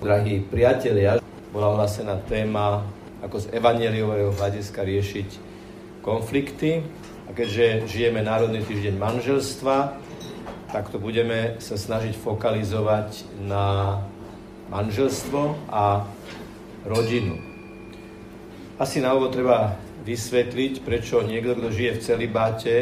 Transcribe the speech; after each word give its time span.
Drahí 0.00 0.40
priatelia, 0.40 1.20
bola 1.52 1.76
ohlásená 1.76 2.16
téma, 2.24 2.88
ako 3.20 3.36
z 3.36 3.52
evaneliového 3.52 4.32
hľadiska 4.32 4.80
riešiť 4.80 5.28
konflikty. 6.00 6.80
A 7.28 7.36
keďže 7.36 7.84
žijeme 7.84 8.24
Národný 8.24 8.64
týždeň 8.64 8.96
manželstva, 8.96 10.00
tak 10.72 10.88
to 10.88 10.96
budeme 10.96 11.60
sa 11.60 11.76
snažiť 11.76 12.16
fokalizovať 12.16 13.28
na 13.44 14.00
manželstvo 14.72 15.68
a 15.68 16.08
rodinu. 16.88 17.36
Asi 18.80 19.04
na 19.04 19.12
úvod 19.12 19.36
treba 19.36 19.76
vysvetliť, 20.08 20.80
prečo 20.80 21.20
niekto, 21.20 21.60
kto 21.60 21.68
žije 21.76 22.00
v 22.00 22.04
celibáte, 22.08 22.74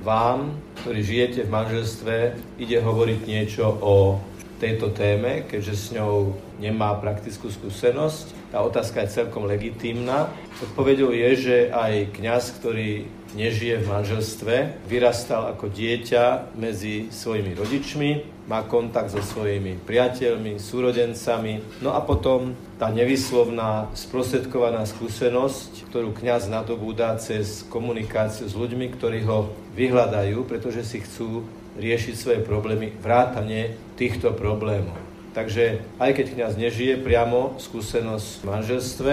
vám, 0.00 0.56
ktorí 0.80 1.04
žijete 1.04 1.44
v 1.44 1.52
manželstve, 1.52 2.14
ide 2.56 2.80
hovoriť 2.80 3.20
niečo 3.28 3.68
o 3.68 4.24
tejto 4.62 4.94
téme, 4.94 5.42
keďže 5.50 5.74
s 5.74 5.86
ňou 5.98 6.38
nemá 6.62 6.94
praktickú 7.02 7.50
skúsenosť. 7.50 8.54
Tá 8.54 8.62
otázka 8.62 9.02
je 9.02 9.18
celkom 9.18 9.50
legitímna. 9.50 10.30
Odpovedou 10.62 11.10
je, 11.10 11.30
že 11.34 11.56
aj 11.74 12.14
kňaz, 12.14 12.62
ktorý 12.62 13.10
nežije 13.34 13.82
v 13.82 13.90
manželstve, 13.90 14.54
vyrastal 14.86 15.50
ako 15.50 15.66
dieťa 15.66 16.54
medzi 16.54 17.10
svojimi 17.10 17.58
rodičmi, 17.58 18.10
má 18.46 18.62
kontakt 18.68 19.10
so 19.10 19.24
svojimi 19.24 19.82
priateľmi, 19.82 20.60
súrodencami. 20.60 21.82
No 21.82 21.96
a 21.96 22.04
potom 22.04 22.54
tá 22.78 22.92
nevyslovná, 22.92 23.90
sprostredkovaná 23.96 24.84
skúsenosť, 24.86 25.90
ktorú 25.90 26.14
kňaz 26.14 26.46
nadobúda 26.46 27.18
cez 27.18 27.66
komunikáciu 27.66 28.46
s 28.46 28.54
ľuďmi, 28.54 28.94
ktorí 28.94 29.24
ho 29.26 29.50
vyhľadajú, 29.74 30.44
pretože 30.44 30.84
si 30.84 31.00
chcú 31.02 31.46
riešiť 31.78 32.14
svoje 32.16 32.40
problémy, 32.44 32.92
vrátane 33.00 33.76
týchto 33.96 34.32
problémov. 34.36 34.96
Takže 35.32 35.80
aj 35.96 36.10
keď 36.12 36.26
kniaz 36.36 36.52
nežije 36.60 37.00
priamo 37.00 37.56
skúsenosť 37.56 38.28
v 38.44 38.44
manželstve, 38.44 39.12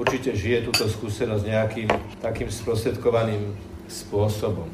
určite 0.00 0.32
žije 0.32 0.64
túto 0.64 0.88
skúsenosť 0.88 1.44
nejakým 1.44 1.88
takým 2.24 2.48
sprostredkovaným 2.48 3.52
spôsobom. 3.84 4.64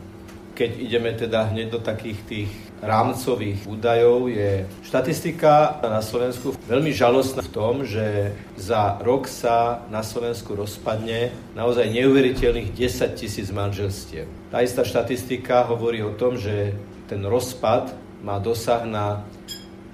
Keď 0.55 0.70
ideme 0.78 1.10
teda 1.10 1.50
hneď 1.50 1.74
do 1.74 1.80
takých 1.82 2.18
tých 2.30 2.50
rámcových 2.78 3.66
údajov, 3.66 4.30
je 4.30 4.70
štatistika 4.86 5.82
na 5.82 5.98
Slovensku 5.98 6.55
veľmi 6.70 6.94
žalostná 6.94 7.42
v 7.42 7.50
tom, 7.50 7.82
že 7.82 8.30
za 8.55 9.02
rok 9.02 9.27
sa 9.27 9.82
na 9.90 10.06
Slovensku 10.06 10.55
rozpadne 10.55 11.34
naozaj 11.58 11.90
neuveriteľných 11.90 12.70
10 12.70 13.18
tisíc 13.18 13.50
manželstiev. 13.50 14.30
Tá 14.55 14.62
istá 14.62 14.86
štatistika 14.86 15.66
hovorí 15.66 16.06
o 16.06 16.14
tom, 16.14 16.38
že 16.38 16.70
ten 17.10 17.20
rozpad 17.24 17.92
má 18.24 18.41
dosah 18.41 18.84
na 18.88 19.24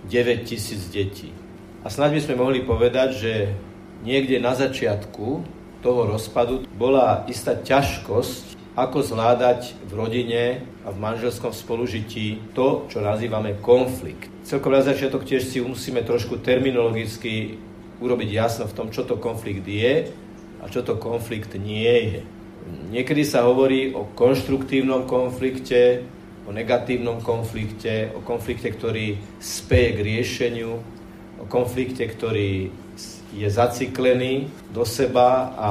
9 0.07 0.47
tisíc 0.47 0.87
detí. 0.89 1.35
A 1.83 1.89
snáď 1.89 2.17
by 2.17 2.21
sme 2.21 2.41
mohli 2.41 2.61
povedať, 2.63 3.09
že 3.17 3.33
niekde 4.05 4.41
na 4.41 4.53
začiatku 4.53 5.45
toho 5.81 6.01
rozpadu 6.09 6.69
bola 6.77 7.25
istá 7.27 7.57
ťažkosť, 7.57 8.61
ako 8.79 9.03
zvládať 9.03 9.75
v 9.91 9.93
rodine 9.99 10.45
a 10.87 10.95
v 10.95 11.03
manželskom 11.03 11.51
spolužití 11.51 12.55
to, 12.55 12.87
čo 12.87 13.03
nazývame 13.03 13.59
konflikt. 13.59 14.31
Celkom 14.47 14.73
na 14.73 14.81
začiatok 14.81 15.27
tiež 15.27 15.43
si 15.43 15.59
musíme 15.61 16.07
trošku 16.07 16.39
terminologicky 16.41 17.59
urobiť 18.01 18.29
jasno 18.31 18.65
v 18.71 18.77
tom, 18.77 18.89
čo 18.89 19.05
to 19.05 19.19
konflikt 19.21 19.67
je 19.67 20.09
a 20.63 20.65
čo 20.71 20.81
to 20.87 20.97
konflikt 20.97 21.53
nie 21.59 21.93
je. 22.15 22.21
Niekedy 22.95 23.27
sa 23.27 23.45
hovorí 23.45 23.91
o 23.93 24.07
konštruktívnom 24.15 25.09
konflikte, 25.11 26.07
o 26.47 26.51
negatívnom 26.53 27.21
konflikte, 27.21 28.13
o 28.17 28.21
konflikte, 28.25 28.73
ktorý 28.73 29.21
speje 29.41 29.89
k 29.97 30.01
riešeniu, 30.01 30.73
o 31.41 31.45
konflikte, 31.49 32.05
ktorý 32.05 32.73
je 33.31 33.49
zaciklený 33.49 34.51
do 34.75 34.83
seba 34.83 35.55
a 35.55 35.71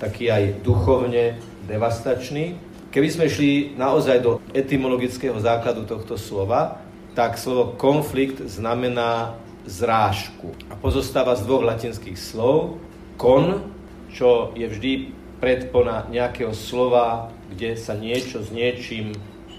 taký 0.00 0.32
aj 0.32 0.64
duchovne 0.64 1.36
devastačný. 1.68 2.56
Keby 2.92 3.08
sme 3.12 3.26
šli 3.28 3.76
naozaj 3.76 4.24
do 4.24 4.40
etymologického 4.56 5.36
základu 5.36 5.84
tohto 5.84 6.16
slova, 6.16 6.80
tak 7.12 7.36
slovo 7.36 7.76
konflikt 7.76 8.40
znamená 8.44 9.36
zrážku 9.68 10.52
a 10.72 10.78
pozostáva 10.78 11.36
z 11.36 11.44
dvoch 11.44 11.64
latinských 11.64 12.16
slov. 12.16 12.80
Kon, 13.20 13.64
čo 14.12 14.52
je 14.56 14.68
vždy 14.68 14.92
predpona 15.40 16.08
nejakého 16.08 16.56
slova, 16.56 17.32
kde 17.52 17.76
sa 17.76 17.92
niečo 17.92 18.40
s 18.40 18.48
niečím 18.48 19.12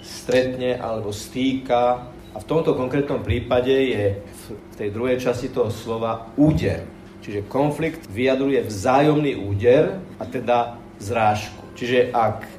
stretne 0.07 0.79
alebo 0.79 1.11
stýka. 1.11 2.07
A 2.31 2.37
v 2.39 2.47
tomto 2.47 2.71
konkrétnom 2.77 3.19
prípade 3.19 3.73
je 3.73 4.23
v 4.23 4.75
tej 4.79 4.89
druhej 4.95 5.19
časti 5.19 5.51
toho 5.51 5.67
slova 5.67 6.31
úder. 6.39 6.87
Čiže 7.19 7.49
konflikt 7.51 8.07
vyjadruje 8.07 8.63
vzájomný 8.63 9.35
úder 9.35 9.99
a 10.15 10.23
teda 10.23 10.79
zrážku. 10.95 11.59
Čiže 11.75 12.15
ak 12.15 12.37
e, 12.41 12.49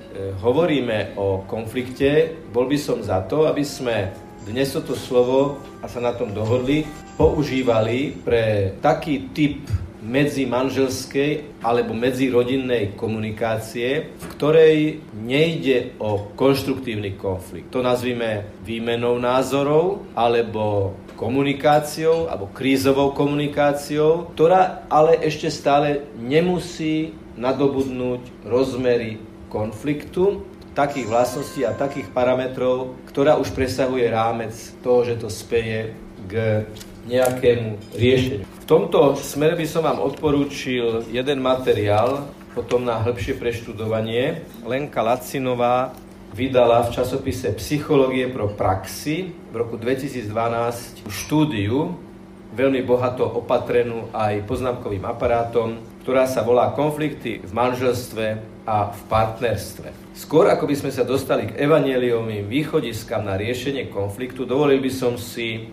hovoríme 0.45 1.17
o 1.17 1.43
konflikte, 1.49 2.37
bol 2.53 2.69
by 2.69 2.77
som 2.77 3.01
za 3.01 3.25
to, 3.25 3.49
aby 3.49 3.65
sme 3.65 4.13
dnes 4.45 4.73
toto 4.73 4.93
slovo, 4.93 5.61
a 5.79 5.87
sa 5.87 6.03
na 6.03 6.13
tom 6.13 6.35
dohodli, 6.35 6.85
používali 7.17 8.17
pre 8.25 8.75
taký 8.83 9.31
typ 9.31 9.63
medzimanželskej 10.03 11.63
alebo 11.63 11.95
medzirodinnej 11.95 12.95
komunikácie, 12.95 14.15
v 14.15 14.25
ktorej 14.39 14.77
nejde 15.15 15.99
o 15.99 16.31
konštruktívny 16.39 17.19
konflikt. 17.19 17.75
To 17.75 17.83
nazvime 17.83 18.47
výmenou 18.63 19.19
názorov 19.19 20.07
alebo 20.15 20.95
komunikáciou 21.19 22.31
alebo 22.31 22.51
krízovou 22.55 23.11
komunikáciou, 23.11 24.31
ktorá 24.39 24.87
ale 24.87 25.19
ešte 25.19 25.51
stále 25.51 26.07
nemusí 26.15 27.11
nadobudnúť 27.35 28.47
rozmery 28.47 29.19
konfliktu, 29.51 30.47
takých 30.79 31.11
vlastností 31.11 31.67
a 31.67 31.75
takých 31.75 32.07
parametrov, 32.15 32.95
ktorá 33.11 33.35
už 33.35 33.51
presahuje 33.51 34.07
rámec 34.07 34.55
toho, 34.79 35.03
že 35.03 35.19
to 35.19 35.27
speje 35.27 35.91
k 36.31 36.63
nejakému 37.09 37.97
riešeniu. 37.97 38.45
V 38.45 38.67
tomto 38.69 39.17
smere 39.17 39.57
by 39.57 39.67
som 39.67 39.83
vám 39.89 39.99
odporúčil 40.05 41.09
jeden 41.09 41.41
materiál, 41.41 42.29
potom 42.53 42.85
na 42.85 43.01
hĺbšie 43.01 43.41
preštudovanie. 43.41 44.45
Lenka 44.69 45.01
Lacinová 45.01 45.97
vydala 46.37 46.85
v 46.85 46.93
časopise 46.93 47.57
Psychológie 47.57 48.29
pro 48.29 48.53
praxi 48.53 49.33
v 49.33 49.55
roku 49.57 49.81
2012 49.81 51.09
štúdiu, 51.09 51.97
veľmi 52.53 52.85
bohato 52.85 53.25
opatrenú 53.25 54.13
aj 54.13 54.45
poznámkovým 54.45 55.05
aparátom, 55.09 55.81
ktorá 56.05 56.25
sa 56.25 56.45
volá 56.45 56.73
Konflikty 56.73 57.41
v 57.45 57.53
manželstve 57.53 58.27
a 58.69 58.93
v 58.93 59.01
partnerstve. 59.09 59.89
Skôr 60.13 60.49
ako 60.53 60.69
by 60.69 60.77
sme 60.77 60.91
sa 60.93 61.07
dostali 61.07 61.49
k 61.49 61.57
evanieliovým 61.57 62.49
východiskám 62.49 63.25
na 63.25 63.39
riešenie 63.39 63.89
konfliktu, 63.89 64.45
dovolil 64.45 64.83
by 64.83 64.93
som 64.93 65.17
si 65.17 65.69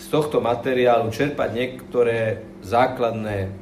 z 0.00 0.06
tohto 0.08 0.40
materiálu 0.40 1.12
čerpať 1.12 1.48
niektoré 1.52 2.40
základné 2.64 3.52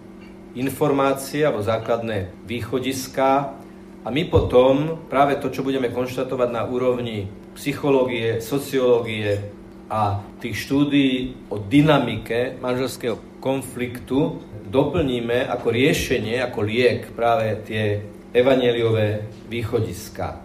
informácie 0.54 1.43
alebo 1.43 1.66
základné 1.66 2.31
východiská 2.47 3.59
a 4.06 4.09
my 4.09 4.22
potom 4.31 5.03
práve 5.10 5.37
to, 5.43 5.50
čo 5.50 5.66
budeme 5.66 5.91
konštatovať 5.91 6.48
na 6.54 6.62
úrovni 6.65 7.27
psychológie, 7.59 8.38
sociológie 8.38 9.43
a 9.91 10.22
tých 10.38 10.62
štúdií 10.62 11.34
o 11.50 11.59
dynamike 11.59 12.54
manželského 12.62 13.19
konfliktu 13.43 14.38
doplníme 14.69 15.48
ako 15.50 15.75
riešenie, 15.75 16.38
ako 16.38 16.60
liek 16.62 17.10
práve 17.19 17.59
tie 17.66 17.98
evaneliové 18.31 19.27
východiska. 19.48 20.38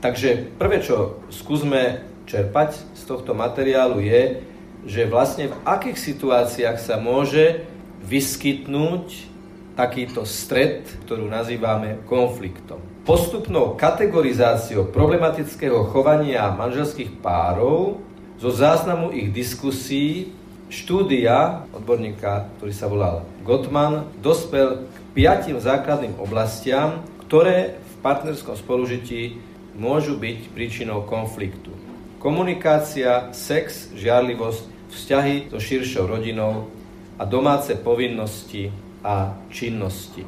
Takže 0.00 0.56
prvé, 0.56 0.80
čo 0.80 1.20
skúsme 1.28 2.06
čerpať 2.24 2.76
z 2.96 3.02
tohto 3.04 3.34
materiálu 3.36 4.00
je, 4.00 4.53
že 4.84 5.08
vlastne 5.08 5.52
v 5.52 5.58
akých 5.64 5.98
situáciách 5.98 6.78
sa 6.80 7.00
môže 7.00 7.64
vyskytnúť 8.04 9.32
takýto 9.74 10.22
stred, 10.22 10.86
ktorú 11.04 11.26
nazývame 11.26 12.04
konfliktom. 12.06 12.78
Postupnou 13.04 13.76
kategorizáciou 13.76 14.88
problematického 14.88 15.88
chovania 15.92 16.48
manželských 16.54 17.20
párov 17.20 18.00
zo 18.40 18.50
záznamu 18.54 19.12
ich 19.12 19.34
diskusí 19.34 20.32
štúdia 20.72 21.68
odborníka, 21.74 22.48
ktorý 22.56 22.72
sa 22.72 22.86
volal 22.88 23.28
Gottman, 23.44 24.08
dospel 24.24 24.88
k 24.88 24.96
piatim 25.12 25.60
základným 25.60 26.16
oblastiam, 26.16 27.04
ktoré 27.28 27.76
v 27.76 27.94
partnerskom 28.00 28.56
spolužití 28.56 29.36
môžu 29.76 30.16
byť 30.16 30.54
príčinou 30.54 31.04
konfliktu. 31.04 31.74
Komunikácia, 32.22 33.28
sex, 33.36 33.92
žiarlivosť, 33.92 34.73
vzťahy 34.94 35.50
so 35.50 35.58
širšou 35.58 36.06
rodinou 36.06 36.70
a 37.18 37.26
domáce 37.26 37.74
povinnosti 37.74 38.70
a 39.02 39.34
činnosti. 39.50 40.24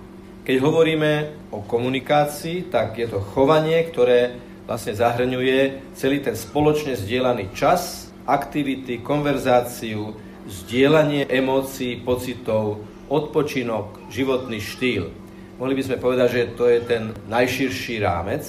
Keď 0.46 0.56
hovoríme 0.62 1.12
o 1.50 1.62
komunikácii, 1.66 2.70
tak 2.70 2.98
je 2.98 3.10
to 3.10 3.18
chovanie, 3.18 3.82
ktoré 3.82 4.38
vlastne 4.66 4.94
zahrňuje 4.94 5.90
celý 5.98 6.22
ten 6.22 6.38
spoločne 6.38 6.94
zdieľaný 6.94 7.50
čas, 7.54 8.10
aktivity, 8.26 9.02
konverzáciu, 9.02 10.14
zdieľanie 10.46 11.26
emócií, 11.26 11.98
pocitov, 12.02 12.82
odpočinok, 13.10 14.10
životný 14.10 14.58
štýl. 14.62 15.10
Mohli 15.58 15.74
by 15.78 15.82
sme 15.82 16.02
povedať, 16.02 16.28
že 16.30 16.52
to 16.54 16.70
je 16.70 16.78
ten 16.84 17.14
najširší 17.26 18.02
rámec. 18.02 18.44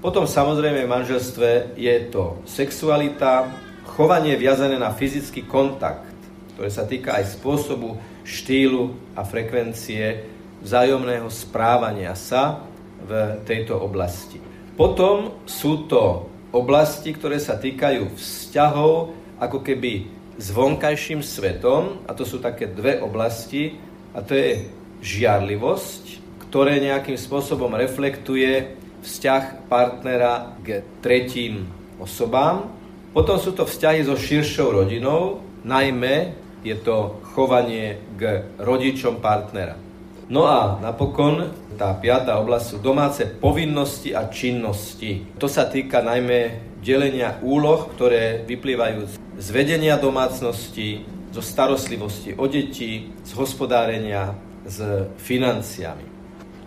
Potom 0.00 0.28
samozrejme 0.28 0.84
v 0.84 0.92
manželstve 0.92 1.76
je 1.76 1.94
to 2.12 2.40
sexualita, 2.44 3.48
chovanie 3.84 4.34
viazané 4.40 4.80
na 4.80 4.90
fyzický 4.90 5.44
kontakt, 5.44 6.08
ktoré 6.54 6.70
sa 6.70 6.88
týka 6.88 7.18
aj 7.18 7.36
spôsobu, 7.36 8.00
štýlu 8.24 8.96
a 9.12 9.22
frekvencie 9.22 10.24
vzájomného 10.64 11.28
správania 11.28 12.16
sa 12.16 12.64
v 13.04 13.44
tejto 13.44 13.76
oblasti. 13.76 14.40
Potom 14.74 15.44
sú 15.44 15.84
to 15.86 16.26
oblasti, 16.54 17.12
ktoré 17.12 17.36
sa 17.36 17.60
týkajú 17.60 18.16
vzťahov 18.16 19.12
ako 19.38 19.60
keby 19.60 20.08
s 20.34 20.50
vonkajším 20.50 21.22
svetom, 21.22 22.02
a 22.08 22.16
to 22.16 22.26
sú 22.26 22.42
také 22.42 22.70
dve 22.70 22.98
oblasti, 22.98 23.76
a 24.14 24.22
to 24.22 24.34
je 24.34 24.66
žiarlivosť, 25.02 26.04
ktoré 26.48 26.78
nejakým 26.78 27.18
spôsobom 27.18 27.74
reflektuje 27.74 28.78
vzťah 29.02 29.68
partnera 29.68 30.54
k 30.62 30.86
tretím 31.02 31.66
osobám. 31.98 32.70
Potom 33.14 33.38
sú 33.38 33.54
to 33.54 33.62
vzťahy 33.62 34.02
so 34.02 34.18
širšou 34.18 34.74
rodinou, 34.74 35.38
najmä 35.62 36.34
je 36.66 36.74
to 36.74 37.22
chovanie 37.30 38.02
k 38.18 38.42
rodičom 38.58 39.22
partnera. 39.22 39.78
No 40.26 40.50
a 40.50 40.82
napokon 40.82 41.52
tá 41.78 41.94
piatá 41.94 42.40
oblasť 42.42 42.66
sú 42.66 42.76
domáce 42.82 43.22
povinnosti 43.28 44.10
a 44.16 44.26
činnosti. 44.26 45.30
To 45.38 45.46
sa 45.46 45.70
týka 45.70 46.02
najmä 46.02 46.74
delenia 46.82 47.38
úloh, 47.44 47.92
ktoré 47.94 48.42
vyplývajú 48.48 49.06
z 49.38 49.48
vedenia 49.54 49.94
domácnosti, 49.94 51.06
zo 51.34 51.42
starostlivosti 51.42 52.34
o 52.34 52.46
deti, 52.50 53.10
z 53.22 53.30
hospodárenia 53.34 54.34
s 54.66 54.80
financiami. 55.22 56.06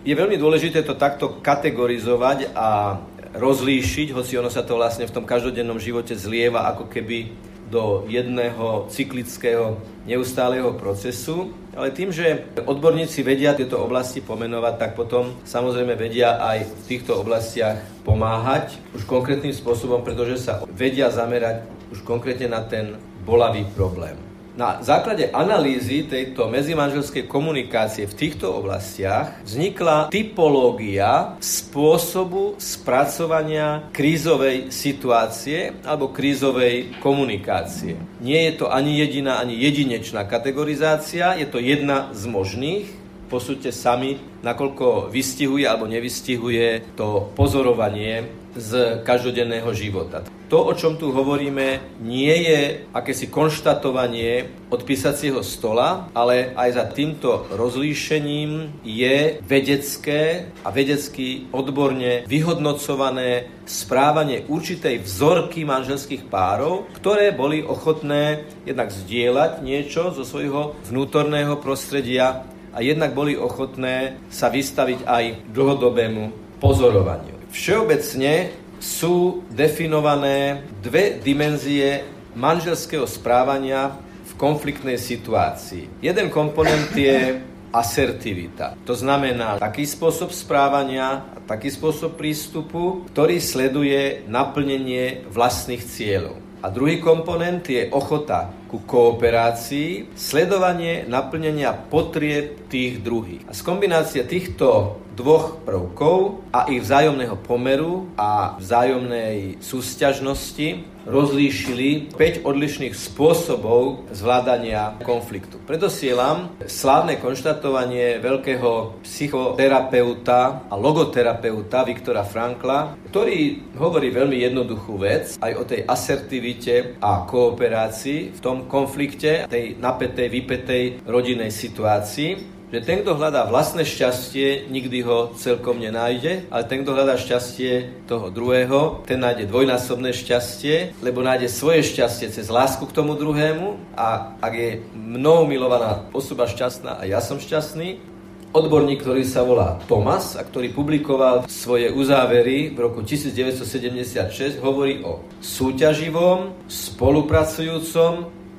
Je 0.06 0.14
veľmi 0.14 0.38
dôležité 0.38 0.86
to 0.86 0.94
takto 0.94 1.42
kategorizovať 1.42 2.54
a 2.54 3.00
rozlíšiť, 3.36 4.14
hoci 4.14 4.38
ono 4.40 4.48
sa 4.48 4.64
to 4.64 4.78
vlastne 4.78 5.04
v 5.04 5.14
tom 5.14 5.24
každodennom 5.28 5.76
živote 5.76 6.16
zlieva 6.16 6.68
ako 6.72 6.88
keby 6.88 7.32
do 7.68 8.08
jedného 8.08 8.88
cyklického 8.88 9.76
neustáleho 10.08 10.72
procesu, 10.80 11.52
ale 11.76 11.92
tým, 11.92 12.08
že 12.08 12.48
odborníci 12.64 13.20
vedia 13.20 13.52
tieto 13.52 13.76
oblasti 13.84 14.24
pomenovať, 14.24 14.74
tak 14.80 14.90
potom 14.96 15.36
samozrejme 15.44 15.92
vedia 15.94 16.40
aj 16.40 16.64
v 16.64 16.72
týchto 16.88 17.20
oblastiach 17.20 17.84
pomáhať 18.08 18.80
už 18.96 19.04
konkrétnym 19.04 19.52
spôsobom, 19.52 20.00
pretože 20.00 20.40
sa 20.40 20.64
vedia 20.64 21.12
zamerať 21.12 21.68
už 21.92 22.02
konkrétne 22.08 22.48
na 22.48 22.64
ten 22.64 22.96
bolavý 23.28 23.68
problém. 23.76 24.27
Na 24.58 24.82
základe 24.82 25.30
analýzy 25.30 26.02
tejto 26.02 26.50
medzimanželskej 26.50 27.30
komunikácie 27.30 28.10
v 28.10 28.18
týchto 28.18 28.58
oblastiach 28.58 29.38
vznikla 29.46 30.10
typológia 30.10 31.38
spôsobu 31.38 32.58
spracovania 32.58 33.86
krízovej 33.94 34.74
situácie 34.74 35.78
alebo 35.86 36.10
krízovej 36.10 36.98
komunikácie. 36.98 38.02
Nie 38.18 38.50
je 38.50 38.58
to 38.58 38.66
ani 38.66 38.98
jediná, 38.98 39.38
ani 39.38 39.54
jedinečná 39.54 40.26
kategorizácia, 40.26 41.38
je 41.38 41.46
to 41.46 41.62
jedna 41.62 42.10
z 42.10 42.26
možných. 42.26 42.90
Posúďte 43.30 43.70
sami, 43.70 44.18
nakoľko 44.42 45.06
vystihuje 45.06 45.70
alebo 45.70 45.86
nevystihuje 45.86 46.98
to 46.98 47.30
pozorovanie 47.38 48.26
z 48.58 49.06
každodenného 49.06 49.70
života. 49.70 50.26
To, 50.48 50.64
o 50.64 50.72
čom 50.72 50.96
tu 50.96 51.12
hovoríme, 51.12 52.00
nie 52.00 52.32
je 52.48 52.88
akési 52.96 53.28
konštatovanie 53.28 54.48
od 54.72 54.80
písacieho 54.80 55.44
stola, 55.44 56.08
ale 56.16 56.56
aj 56.56 56.70
za 56.72 56.84
týmto 56.88 57.44
rozlíšením 57.52 58.80
je 58.80 59.44
vedecké 59.44 60.48
a 60.64 60.72
vedecky 60.72 61.52
odborne 61.52 62.24
vyhodnocované 62.24 63.60
správanie 63.68 64.48
určitej 64.48 65.04
vzorky 65.04 65.68
manželských 65.68 66.32
párov, 66.32 66.88
ktoré 66.96 67.28
boli 67.36 67.60
ochotné 67.60 68.48
jednak 68.64 68.88
zdieľať 68.88 69.60
niečo 69.60 70.16
zo 70.16 70.24
svojho 70.24 70.80
vnútorného 70.88 71.60
prostredia 71.60 72.48
a 72.72 72.80
jednak 72.80 73.12
boli 73.12 73.36
ochotné 73.36 74.16
sa 74.32 74.48
vystaviť 74.48 75.04
aj 75.04 75.24
dlhodobému 75.52 76.56
pozorovaniu. 76.56 77.36
Všeobecne 77.52 78.48
sú 78.78 79.42
definované 79.50 80.62
dve 80.82 81.18
dimenzie 81.18 82.06
manželského 82.38 83.04
správania 83.04 83.98
v 84.26 84.32
konfliktnej 84.38 84.96
situácii. 84.96 86.02
Jeden 86.02 86.30
komponent 86.30 86.94
je 86.94 87.42
asertivita. 87.74 88.78
To 88.88 88.96
znamená 88.96 89.60
taký 89.60 89.84
spôsob 89.84 90.32
správania 90.32 91.26
a 91.36 91.38
taký 91.44 91.68
spôsob 91.68 92.16
prístupu, 92.16 93.04
ktorý 93.12 93.36
sleduje 93.42 94.24
naplnenie 94.24 95.28
vlastných 95.28 95.84
cieľov. 95.84 96.40
A 96.58 96.74
druhý 96.74 96.98
komponent 96.98 97.62
je 97.70 97.86
ochota 97.94 98.50
ku 98.66 98.82
kooperácii, 98.82 100.10
sledovanie 100.18 101.06
naplnenia 101.06 101.70
potrieb 101.70 102.66
tých 102.66 102.98
druhých. 102.98 103.46
A 103.46 103.54
z 103.54 103.62
kombinácie 103.62 104.26
týchto 104.26 104.98
dvoch 105.18 105.58
prvkov 105.66 106.46
a 106.54 106.70
ich 106.70 106.86
vzájomného 106.86 107.34
pomeru 107.42 108.06
a 108.14 108.54
vzájomnej 108.62 109.58
súsťažnosti 109.58 110.86
rozlíšili 111.08 112.14
5 112.14 112.44
odlišných 112.44 112.92
spôsobov 112.92 114.06
zvládania 114.12 115.00
konfliktu. 115.02 115.56
Predosielam 115.64 116.52
slávne 116.68 117.16
konštatovanie 117.16 118.20
veľkého 118.20 119.02
psychoterapeuta 119.02 120.68
a 120.68 120.74
logoterapeuta 120.76 121.82
Viktora 121.88 122.22
Frankla, 122.22 122.94
ktorý 123.08 123.72
hovorí 123.80 124.12
veľmi 124.12 124.38
jednoduchú 124.44 125.00
vec 125.00 125.40
aj 125.40 125.52
o 125.56 125.64
tej 125.64 125.80
asertivite 125.88 127.00
a 127.00 127.24
kooperácii 127.24 128.36
v 128.36 128.40
tom 128.44 128.68
konflikte, 128.68 129.48
tej 129.48 129.80
napätej, 129.80 130.28
vypetej 130.28 130.84
rodinnej 131.08 131.50
situácii 131.50 132.57
že 132.68 132.84
ten, 132.84 133.00
kto 133.00 133.16
hľadá 133.16 133.48
vlastné 133.48 133.88
šťastie, 133.88 134.68
nikdy 134.68 135.00
ho 135.00 135.32
celkom 135.40 135.80
nenájde, 135.80 136.52
ale 136.52 136.68
ten, 136.68 136.84
kto 136.84 136.92
hľadá 136.92 137.16
šťastie 137.16 138.04
toho 138.04 138.28
druhého, 138.28 139.08
ten 139.08 139.16
nájde 139.16 139.48
dvojnásobné 139.48 140.12
šťastie, 140.12 141.00
lebo 141.00 141.24
nájde 141.24 141.48
svoje 141.48 141.80
šťastie 141.88 142.28
cez 142.28 142.52
lásku 142.52 142.84
k 142.84 142.92
tomu 142.92 143.16
druhému 143.16 143.96
a 143.96 144.36
ak 144.44 144.52
je 144.52 144.70
mnou 144.92 145.48
milovaná 145.48 146.04
osoba 146.12 146.44
šťastná 146.44 147.00
a 147.00 147.08
ja 147.08 147.24
som 147.24 147.40
šťastný, 147.40 148.18
odborník, 148.52 149.04
ktorý 149.04 149.28
sa 149.28 149.44
volá 149.44 149.76
Thomas 149.84 150.36
a 150.36 150.44
ktorý 150.44 150.72
publikoval 150.72 151.44
svoje 151.48 151.92
uzávery 151.92 152.72
v 152.72 152.78
roku 152.80 153.04
1976, 153.04 154.60
hovorí 154.64 155.04
o 155.04 155.20
súťaživom, 155.40 156.68
spolupracujúcom, 156.68 158.12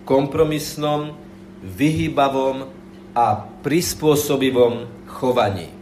kompromisnom, 0.05 1.17
vyhýbavom 1.59 2.78
a 3.15 3.45
prispôsobivom 3.65 4.87
chovaní. 5.09 5.79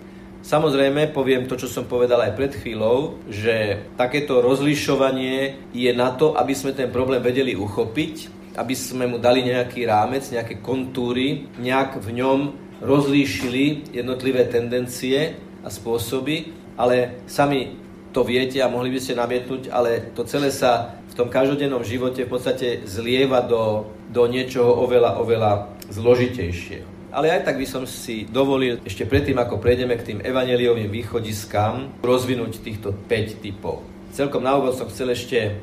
Samozrejme, 0.48 1.12
poviem 1.12 1.44
to, 1.44 1.60
čo 1.60 1.68
som 1.68 1.84
povedal 1.92 2.24
aj 2.24 2.40
pred 2.40 2.56
chvíľou, 2.56 3.20
že 3.28 3.84
takéto 4.00 4.40
rozlišovanie 4.40 5.68
je 5.76 5.92
na 5.92 6.16
to, 6.16 6.40
aby 6.40 6.56
sme 6.56 6.72
ten 6.72 6.88
problém 6.88 7.20
vedeli 7.20 7.52
uchopiť, 7.52 8.32
aby 8.56 8.72
sme 8.72 9.12
mu 9.12 9.18
dali 9.20 9.44
nejaký 9.44 9.84
rámec, 9.84 10.24
nejaké 10.32 10.64
kontúry, 10.64 11.52
nejak 11.60 12.00
v 12.00 12.10
ňom 12.24 12.40
rozlíšili 12.80 13.92
jednotlivé 13.92 14.48
tendencie 14.48 15.36
a 15.62 15.68
spôsoby, 15.68 16.56
ale 16.80 17.28
sami 17.28 17.76
to 18.16 18.24
viete 18.24 18.64
a 18.64 18.72
mohli 18.72 18.90
by 18.90 19.00
ste 19.04 19.20
namietnúť, 19.20 19.68
ale 19.70 20.16
to 20.16 20.24
celé 20.24 20.50
sa 20.50 20.96
v 21.06 21.14
tom 21.14 21.28
každodennom 21.28 21.84
živote 21.84 22.24
v 22.24 22.32
podstate 22.32 22.88
zlieva 22.88 23.44
do, 23.44 23.92
do 24.10 24.26
niečoho 24.26 24.80
oveľa, 24.80 25.20
oveľa 25.20 25.52
zložitejšieho. 25.92 26.97
Ale 27.08 27.32
aj 27.32 27.48
tak 27.48 27.56
by 27.56 27.68
som 27.68 27.88
si 27.88 28.28
dovolil 28.28 28.84
ešte 28.84 29.08
predtým, 29.08 29.40
ako 29.40 29.64
prejdeme 29.64 29.96
k 29.96 30.12
tým 30.12 30.20
evaneliovým 30.20 30.92
východiskám, 30.92 32.04
rozvinúť 32.04 32.60
týchto 32.60 32.92
5 32.92 33.44
typov. 33.44 33.80
Celkom 34.12 34.44
na 34.44 34.60
úvod 34.60 34.76
som 34.76 34.92
chcel 34.92 35.16
ešte 35.16 35.56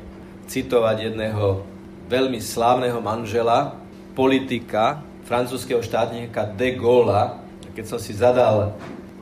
citovať 0.49 1.13
jedného 1.13 1.61
veľmi 2.09 2.41
slávneho 2.41 2.97
manžela, 2.97 3.77
politika, 4.17 5.05
francúzského 5.25 5.81
štátnika 5.85 6.49
de 6.53 6.77
Gaulle. 6.77 7.37
Keď 7.77 7.85
som 7.85 7.99
si 8.01 8.17
zadal 8.17 8.73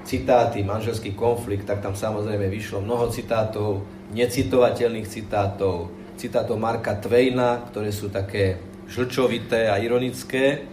citáty, 0.08 0.64
manželský 0.64 1.16
konflikt, 1.16 1.68
tak 1.68 1.84
tam 1.84 1.96
samozrejme 1.96 2.48
vyšlo 2.48 2.84
mnoho 2.84 3.12
citátov, 3.12 3.84
necitovateľných 4.12 5.08
citátov, 5.08 5.92
citátov 6.20 6.56
Marka 6.60 7.00
Twaina, 7.00 7.68
ktoré 7.72 7.90
sú 7.90 8.12
také 8.12 8.60
žlčovité 8.92 9.72
a 9.72 9.80
ironické, 9.80 10.73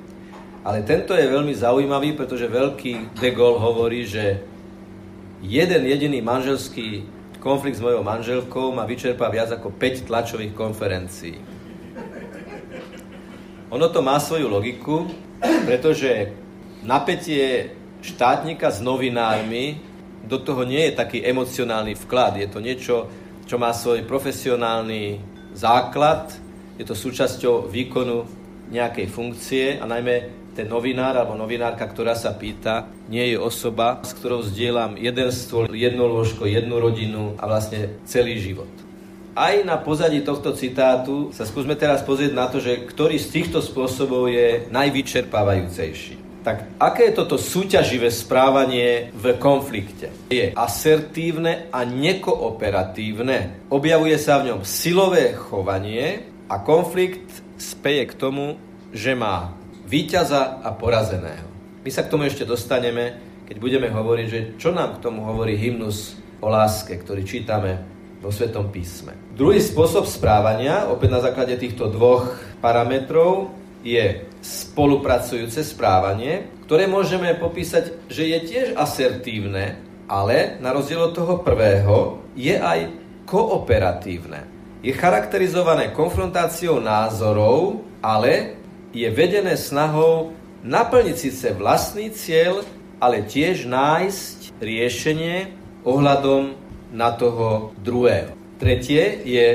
ale 0.61 0.85
tento 0.85 1.17
je 1.17 1.25
veľmi 1.25 1.57
zaujímavý, 1.57 2.12
pretože 2.12 2.45
veľký 2.45 3.17
De 3.17 3.31
Gaulle 3.33 3.61
hovorí, 3.61 4.05
že 4.05 4.45
jeden 5.40 5.83
jediný 5.88 6.21
manželský 6.21 7.09
konflikt 7.40 7.81
s 7.81 7.85
mojou 7.85 8.05
manželkou 8.05 8.69
ma 8.76 8.85
vyčerpá 8.85 9.33
viac 9.33 9.49
ako 9.57 9.73
5 9.73 10.05
tlačových 10.05 10.52
konferencií. 10.52 11.40
Ono 13.73 13.87
to 13.88 14.05
má 14.05 14.21
svoju 14.21 14.52
logiku, 14.52 15.09
pretože 15.64 16.37
napätie 16.85 17.73
štátnika 18.05 18.69
s 18.69 18.85
novinármi 18.85 19.81
do 20.29 20.37
toho 20.37 20.69
nie 20.69 20.90
je 20.90 20.99
taký 21.00 21.25
emocionálny 21.25 21.97
vklad. 21.97 22.37
Je 22.37 22.49
to 22.52 22.61
niečo, 22.61 23.09
čo 23.49 23.57
má 23.57 23.73
svoj 23.73 24.05
profesionálny 24.05 25.25
základ, 25.57 26.29
je 26.76 26.85
to 26.85 26.93
súčasťou 26.93 27.69
výkonu 27.73 28.29
nejakej 28.69 29.07
funkcie 29.09 29.64
a 29.81 29.85
najmä 29.88 30.39
ten 30.54 30.66
novinár 30.66 31.16
alebo 31.16 31.38
novinárka, 31.38 31.87
ktorá 31.87 32.19
sa 32.19 32.35
pýta, 32.35 32.90
nie 33.07 33.35
je 33.35 33.38
osoba, 33.38 34.02
s 34.02 34.14
ktorou 34.14 34.42
zdieľam 34.42 34.99
jeden 34.99 35.30
stôl, 35.30 35.71
jedno 35.71 36.11
lôžko, 36.11 36.47
jednu 36.47 36.76
rodinu 36.78 37.38
a 37.38 37.47
vlastne 37.47 38.00
celý 38.04 38.38
život. 38.42 38.71
Aj 39.30 39.54
na 39.62 39.78
pozadí 39.78 40.26
tohto 40.26 40.52
citátu 40.59 41.30
sa 41.30 41.47
skúsme 41.47 41.78
teraz 41.78 42.02
pozrieť 42.02 42.33
na 42.35 42.50
to, 42.50 42.59
že 42.59 42.83
ktorý 42.83 43.14
z 43.16 43.30
týchto 43.30 43.62
spôsobov 43.62 44.26
je 44.26 44.66
najvyčerpávajúcejší. 44.75 46.19
Tak 46.40 46.80
aké 46.80 47.12
je 47.12 47.19
toto 47.21 47.37
súťaživé 47.37 48.09
správanie 48.09 49.12
v 49.12 49.37
konflikte? 49.37 50.09
Je 50.33 50.50
asertívne 50.57 51.69
a 51.69 51.85
nekooperatívne. 51.85 53.69
Objavuje 53.69 54.16
sa 54.16 54.40
v 54.40 54.52
ňom 54.52 54.61
silové 54.64 55.37
chovanie 55.37 56.25
a 56.49 56.64
konflikt 56.64 57.28
speje 57.61 58.09
k 58.09 58.16
tomu, 58.16 58.57
že 58.90 59.12
má 59.12 59.52
víťaza 59.90 60.62
a 60.62 60.70
porazeného. 60.70 61.50
My 61.82 61.90
sa 61.90 62.06
k 62.06 62.11
tomu 62.14 62.30
ešte 62.30 62.47
dostaneme, 62.47 63.18
keď 63.50 63.56
budeme 63.59 63.90
hovoriť, 63.90 64.26
že 64.30 64.40
čo 64.54 64.70
nám 64.70 65.02
k 65.02 65.11
tomu 65.11 65.26
hovorí 65.26 65.59
hymnus 65.59 66.14
o 66.38 66.47
láske, 66.47 66.94
ktorý 66.94 67.26
čítame 67.26 67.82
vo 68.23 68.30
Svetom 68.30 68.70
písme. 68.70 69.35
Druhý 69.35 69.59
spôsob 69.59 70.06
správania, 70.06 70.87
opäť 70.87 71.09
na 71.11 71.20
základe 71.25 71.59
týchto 71.59 71.90
dvoch 71.90 72.38
parametrov, 72.62 73.50
je 73.80 74.28
spolupracujúce 74.44 75.64
správanie, 75.64 76.62
ktoré 76.68 76.87
môžeme 76.87 77.32
popísať, 77.35 78.06
že 78.12 78.28
je 78.28 78.38
tiež 78.44 78.66
asertívne, 78.76 79.80
ale 80.06 80.61
na 80.61 80.70
rozdiel 80.70 81.11
od 81.11 81.16
toho 81.16 81.40
prvého 81.40 82.20
je 82.37 82.54
aj 82.54 82.92
kooperatívne. 83.25 84.47
Je 84.85 84.92
charakterizované 84.92 85.97
konfrontáciou 85.97 86.76
názorov, 86.78 87.80
ale 88.04 88.60
je 88.90 89.09
vedené 89.11 89.54
snahou 89.54 90.35
naplniť 90.66 91.16
síce 91.16 91.47
vlastný 91.56 92.12
cieľ, 92.12 92.66
ale 93.00 93.25
tiež 93.25 93.64
nájsť 93.64 94.61
riešenie 94.61 95.37
ohľadom 95.87 96.52
na 96.92 97.14
toho 97.16 97.73
druhého. 97.80 98.37
Tretie 98.61 99.25
je 99.25 99.47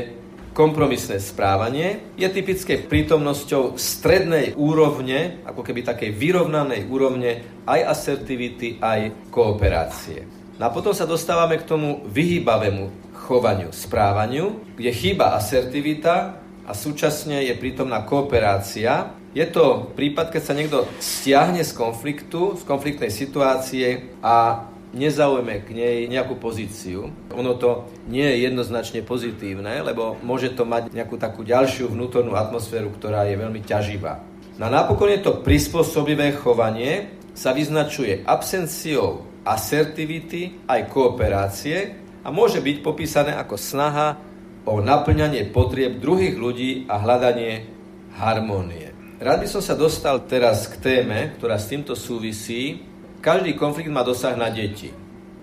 kompromisné 0.56 1.20
správanie. 1.20 2.16
Je 2.16 2.26
typické 2.32 2.80
prítomnosťou 2.80 3.76
strednej 3.76 4.56
úrovne, 4.56 5.44
ako 5.44 5.62
keby 5.62 5.84
takej 5.84 6.16
vyrovnanej 6.16 6.88
úrovne 6.88 7.44
aj 7.68 7.80
asertivity, 7.92 8.80
aj 8.80 9.30
kooperácie. 9.30 10.24
No 10.56 10.72
a 10.72 10.74
potom 10.74 10.96
sa 10.96 11.04
dostávame 11.04 11.60
k 11.60 11.68
tomu 11.68 12.08
vyhýbavému 12.08 13.12
chovaniu, 13.28 13.76
správaniu, 13.76 14.64
kde 14.80 14.96
chýba 14.96 15.36
asertivita 15.36 16.40
a 16.64 16.72
súčasne 16.72 17.44
je 17.44 17.54
prítomná 17.60 18.08
kooperácia. 18.08 19.12
Je 19.36 19.44
to 19.44 19.92
prípad, 20.00 20.32
keď 20.32 20.42
sa 20.48 20.56
niekto 20.56 20.88
stiahne 21.04 21.60
z 21.60 21.76
konfliktu, 21.76 22.56
z 22.56 22.64
konfliktnej 22.64 23.12
situácie 23.12 24.16
a 24.24 24.64
nezaujme 24.96 25.60
k 25.68 25.76
nej 25.76 25.98
nejakú 26.08 26.40
pozíciu. 26.40 27.12
Ono 27.36 27.54
to 27.60 27.84
nie 28.08 28.24
je 28.24 28.48
jednoznačne 28.48 29.04
pozitívne, 29.04 29.84
lebo 29.84 30.16
môže 30.24 30.56
to 30.56 30.64
mať 30.64 30.96
nejakú 30.96 31.20
takú 31.20 31.44
ďalšiu 31.44 31.92
vnútornú 31.92 32.32
atmosféru, 32.32 32.96
ktorá 32.96 33.28
je 33.28 33.36
veľmi 33.36 33.60
ťaživá. 33.60 34.24
Na 34.56 34.72
napokon 34.72 35.12
je 35.12 35.20
to 35.20 35.44
prispôsobivé 35.44 36.32
chovanie 36.40 37.12
sa 37.36 37.52
vyznačuje 37.52 38.24
absenciou 38.24 39.28
asertivity 39.44 40.64
aj 40.64 40.88
kooperácie 40.88 41.78
a 42.24 42.32
môže 42.32 42.64
byť 42.64 42.78
popísané 42.80 43.36
ako 43.36 43.60
snaha 43.60 44.16
o 44.64 44.80
naplňanie 44.80 45.52
potrieb 45.52 46.00
druhých 46.00 46.40
ľudí 46.40 46.72
a 46.88 46.98
hľadanie 46.98 47.68
harmónie. 48.16 48.85
Rád 49.16 49.40
by 49.42 49.48
som 49.48 49.64
sa 49.64 49.80
dostal 49.80 50.28
teraz 50.28 50.68
k 50.68 50.76
téme, 50.76 51.32
ktorá 51.40 51.56
s 51.56 51.72
týmto 51.72 51.96
súvisí, 51.96 52.84
každý 53.24 53.56
konflikt 53.56 53.88
má 53.88 54.04
dosah 54.04 54.36
na 54.36 54.52
deti. 54.52 54.92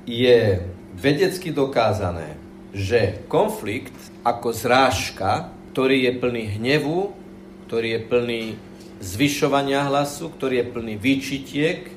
Je 0.04 0.60
vedecky 0.92 1.48
dokázané, 1.56 2.36
že 2.76 3.24
konflikt 3.32 3.96
ako 4.20 4.52
zrážka, 4.52 5.48
ktorý 5.72 6.04
je 6.04 6.12
plný 6.20 6.44
hnevu, 6.60 7.16
ktorý 7.64 7.96
je 7.96 8.00
plný 8.12 8.42
zvyšovania 9.00 9.88
hlasu, 9.88 10.28
ktorý 10.28 10.60
je 10.60 10.66
plný 10.68 10.94
výčitiek, 11.00 11.88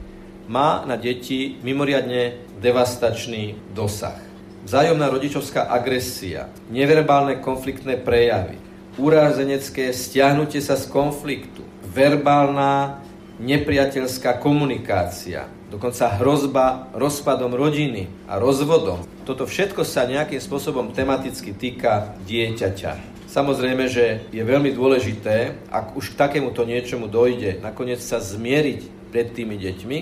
má 0.47 0.87
na 0.87 0.95
deti 0.95 1.59
mimoriadne 1.59 2.39
devastačný 2.63 3.75
dosah. 3.75 4.15
Vzájomná 4.63 5.11
rodičovská 5.11 5.67
agresia, 5.67 6.47
neverbálne 6.71 7.43
konfliktné 7.43 7.99
prejavy, 7.99 8.57
urázenecké 8.97 9.91
stiahnutie 9.91 10.63
sa 10.63 10.79
z 10.79 10.87
konfliktu, 10.87 11.54
verbálna 11.95 12.99
nepriateľská 13.39 14.43
komunikácia, 14.43 15.47
dokonca 15.71 16.11
hrozba 16.19 16.91
rozpadom 16.91 17.55
rodiny 17.55 18.11
a 18.27 18.35
rozvodom. 18.35 19.07
Toto 19.23 19.47
všetko 19.47 19.87
sa 19.87 20.03
nejakým 20.03 20.43
spôsobom 20.43 20.91
tematicky 20.91 21.55
týka 21.55 22.19
dieťaťa. 22.27 23.15
Samozrejme, 23.31 23.87
že 23.91 24.27
je 24.31 24.43
veľmi 24.43 24.71
dôležité, 24.75 25.67
ak 25.71 25.95
už 25.95 26.15
k 26.15 26.19
takémuto 26.19 26.63
niečomu 26.63 27.11
dojde, 27.11 27.59
nakoniec 27.59 27.99
sa 27.99 28.19
zmieriť 28.23 29.11
pred 29.11 29.31
tými 29.35 29.59
deťmi, 29.59 29.97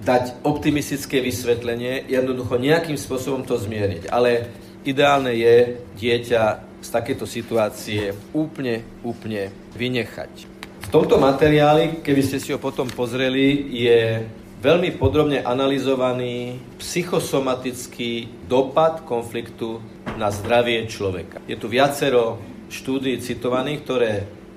dať 0.00 0.44
optimistické 0.48 1.20
vysvetlenie, 1.20 2.08
jednoducho 2.08 2.56
nejakým 2.56 2.96
spôsobom 2.96 3.44
to 3.44 3.60
zmieriť. 3.60 4.08
Ale 4.08 4.48
ideálne 4.88 5.36
je 5.36 5.76
dieťa 6.00 6.42
z 6.80 6.88
takéto 6.88 7.28
situácie 7.28 8.16
úplne, 8.32 8.80
úplne 9.04 9.52
vynechať. 9.76 10.49
Tomto 10.90 11.22
materiáli, 11.22 12.02
keby 12.02 12.18
ste 12.18 12.42
si 12.42 12.50
ho 12.50 12.58
potom 12.58 12.90
pozreli, 12.90 13.62
je 13.78 14.26
veľmi 14.58 14.98
podrobne 14.98 15.38
analyzovaný 15.38 16.58
psychosomatický 16.82 18.26
dopad 18.50 19.06
konfliktu 19.06 19.78
na 20.18 20.34
zdravie 20.34 20.90
človeka. 20.90 21.46
Je 21.46 21.54
tu 21.54 21.70
viacero 21.70 22.42
štúdií 22.74 23.22
citovaných, 23.22 23.78
ktoré 23.86 24.12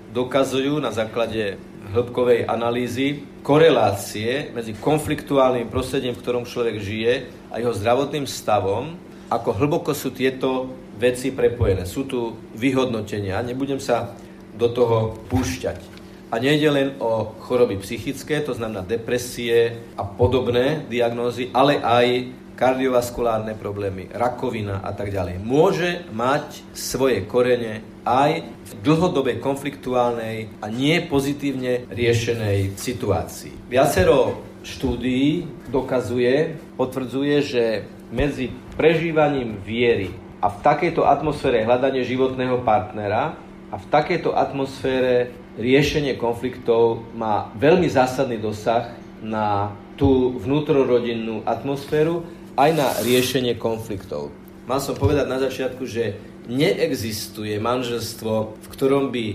dokazujú 0.09 0.81
na 0.81 0.89
základe 0.89 1.61
hĺbkovej 1.93 2.49
analýzy 2.49 3.21
korelácie 3.45 4.49
medzi 4.57 4.73
konfliktuálnym 4.73 5.69
prostredím, 5.69 6.17
v 6.17 6.21
ktorom 6.25 6.49
človek 6.49 6.81
žije 6.81 7.13
a 7.53 7.61
jeho 7.61 7.77
zdravotným 7.77 8.25
stavom, 8.25 8.97
ako 9.29 9.53
hlboko 9.53 9.93
sú 9.93 10.09
tieto 10.09 10.65
veci 10.97 11.29
prepojené. 11.29 11.85
Sú 11.85 12.09
tu 12.09 12.33
vyhodnotenia, 12.57 13.37
nebudem 13.45 13.77
sa 13.77 14.17
do 14.57 14.65
toho 14.73 15.13
púšťať. 15.29 15.92
A 16.33 16.41
nejde 16.41 16.65
len 16.73 16.89
o 16.97 17.37
choroby 17.45 17.77
psychické, 17.77 18.41
to 18.41 18.57
znamená 18.57 18.81
depresie 18.81 19.85
a 19.93 20.01
podobné 20.01 20.81
diagnózy, 20.89 21.53
ale 21.53 21.77
aj 21.77 22.33
kardiovaskulárne 22.57 23.53
problémy, 23.53 24.09
rakovina 24.09 24.81
a 24.81 24.97
tak 24.97 25.13
ďalej. 25.13 25.37
Môže 25.45 26.09
mať 26.09 26.65
svoje 26.73 27.21
korene 27.29 27.85
aj 28.01 28.49
v 28.49 28.71
dlhodobej 28.81 29.37
konfliktuálnej 29.45 30.49
a 30.57 30.73
nie 30.73 31.05
pozitívne 31.05 31.85
riešenej 31.93 32.81
situácii. 32.81 33.69
Viacero 33.69 34.41
štúdií 34.65 35.45
dokazuje, 35.69 36.57
potvrdzuje, 36.73 37.35
že 37.45 37.63
medzi 38.09 38.49
prežívaním 38.73 39.61
viery 39.61 40.09
a 40.41 40.49
v 40.49 40.57
takejto 40.65 41.05
atmosfére 41.05 41.61
hľadanie 41.61 42.01
životného 42.01 42.65
partnera 42.65 43.37
a 43.69 43.75
v 43.77 43.85
takejto 43.89 44.33
atmosfére 44.33 45.42
riešenie 45.57 46.17
konfliktov 46.17 47.05
má 47.13 47.53
veľmi 47.57 47.85
zásadný 47.89 48.41
dosah 48.41 48.93
na 49.21 49.71
tú 49.95 50.35
vnútorodinnú 50.41 51.45
atmosféru 51.45 52.25
aj 52.57 52.69
na 52.73 52.87
riešenie 53.01 53.57
konfliktov. 53.57 54.33
Mal 54.65 54.79
som 54.79 54.95
povedať 54.97 55.25
na 55.27 55.37
začiatku, 55.41 55.83
že 55.85 56.17
neexistuje 56.47 57.59
manželstvo, 57.59 58.59
v 58.63 58.67
ktorom 58.71 59.11
by 59.11 59.25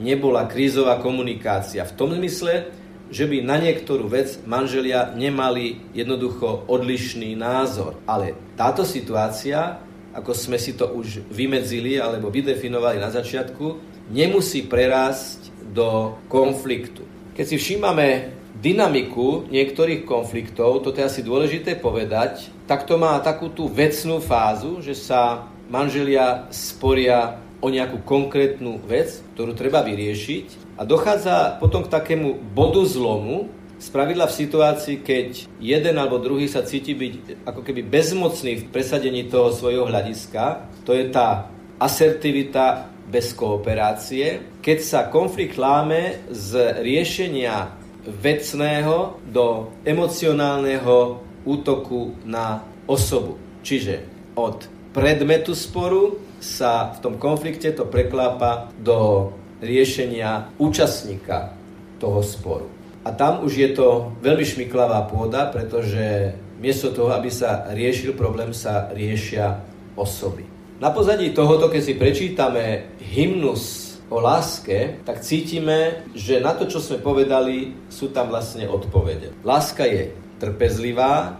nebola 0.00 0.48
krízová 0.48 0.98
komunikácia. 0.98 1.84
V 1.84 1.96
tom 1.96 2.10
zmysle, 2.16 2.72
že 3.10 3.26
by 3.26 3.42
na 3.42 3.60
niektorú 3.60 4.06
vec 4.08 4.40
manželia 4.46 5.12
nemali 5.12 5.82
jednoducho 5.92 6.64
odlišný 6.70 7.36
názor. 7.36 7.98
Ale 8.06 8.38
táto 8.56 8.86
situácia, 8.86 9.82
ako 10.14 10.32
sme 10.32 10.56
si 10.56 10.78
to 10.78 10.88
už 10.94 11.26
vymedzili 11.28 12.00
alebo 12.00 12.32
vydefinovali 12.32 13.02
na 13.02 13.12
začiatku, 13.12 13.76
nemusí 14.10 14.64
prerásť 14.64 15.52
do 15.70 16.18
konfliktu. 16.26 17.06
Keď 17.34 17.44
si 17.46 17.56
všímame 17.56 18.36
dynamiku 18.60 19.48
niektorých 19.48 20.04
konfliktov, 20.04 20.82
toto 20.84 21.00
je 21.00 21.08
asi 21.08 21.22
dôležité 21.24 21.78
povedať, 21.78 22.52
tak 22.68 22.84
to 22.84 23.00
má 23.00 23.16
takú 23.22 23.48
tú 23.48 23.70
vecnú 23.70 24.20
fázu, 24.20 24.82
že 24.84 24.92
sa 24.92 25.48
manželia 25.70 26.50
sporia 26.52 27.40
o 27.62 27.70
nejakú 27.70 28.02
konkrétnu 28.04 28.82
vec, 28.84 29.22
ktorú 29.36 29.54
treba 29.54 29.80
vyriešiť 29.86 30.76
a 30.76 30.82
dochádza 30.84 31.60
potom 31.62 31.86
k 31.86 31.92
takému 31.92 32.36
bodu 32.52 32.82
zlomu, 32.84 33.60
Spravidla 33.80 34.28
v 34.28 34.38
situácii, 34.44 34.96
keď 35.00 35.48
jeden 35.56 35.96
alebo 35.96 36.20
druhý 36.20 36.52
sa 36.52 36.60
cíti 36.60 36.92
byť 36.92 37.48
ako 37.48 37.64
keby 37.64 37.80
bezmocný 37.88 38.60
v 38.60 38.68
presadení 38.68 39.24
toho 39.24 39.56
svojho 39.56 39.88
hľadiska, 39.88 40.68
to 40.84 40.92
je 40.92 41.08
tá 41.08 41.48
asertivita 41.80 42.89
bez 43.10 43.34
kooperácie, 43.34 44.58
keď 44.62 44.78
sa 44.78 45.00
konflikt 45.10 45.58
láme 45.58 46.22
z 46.30 46.78
riešenia 46.78 47.74
vecného 48.06 49.20
do 49.26 49.74
emocionálneho 49.84 51.20
útoku 51.44 52.16
na 52.24 52.62
osobu. 52.86 53.36
Čiže 53.60 54.06
od 54.38 54.64
predmetu 54.94 55.52
sporu 55.52 56.16
sa 56.40 56.96
v 56.96 56.98
tom 57.04 57.14
konflikte 57.20 57.68
to 57.76 57.84
preklápa 57.84 58.72
do 58.80 59.30
riešenia 59.60 60.48
účastníka 60.56 61.52
toho 62.00 62.24
sporu. 62.24 62.66
A 63.04 63.12
tam 63.12 63.44
už 63.44 63.52
je 63.56 63.70
to 63.76 64.12
veľmi 64.24 64.44
šmiklavá 64.44 65.08
pôda, 65.08 65.48
pretože 65.52 66.36
miesto 66.60 66.92
toho, 66.92 67.12
aby 67.12 67.28
sa 67.32 67.68
riešil 67.72 68.16
problém, 68.16 68.52
sa 68.56 68.88
riešia 68.92 69.60
osoby. 69.96 70.49
Na 70.80 70.88
pozadí 70.88 71.36
tohoto, 71.36 71.68
keď 71.68 71.82
si 71.84 71.92
prečítame 71.92 72.88
hymnus 73.04 74.00
o 74.08 74.16
láske, 74.16 74.96
tak 75.04 75.20
cítime, 75.20 76.08
že 76.16 76.40
na 76.40 76.56
to, 76.56 76.64
čo 76.64 76.80
sme 76.80 77.04
povedali, 77.04 77.76
sú 77.92 78.08
tam 78.08 78.32
vlastne 78.32 78.64
odpovede. 78.64 79.36
Láska 79.44 79.84
je 79.84 80.16
trpezlivá, 80.40 81.36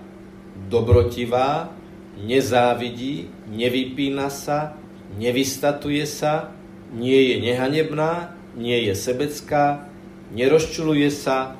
dobrotivá, 0.69 1.73
nezávidí, 2.21 3.33
nevypína 3.49 4.29
sa, 4.29 4.77
nevystatuje 5.17 6.05
sa, 6.05 6.53
nie 6.93 7.33
je 7.33 7.37
nehanebná, 7.41 8.37
nie 8.61 8.93
je 8.93 8.93
sebecká, 8.93 9.89
nerozčuluje 10.37 11.09
sa, 11.09 11.57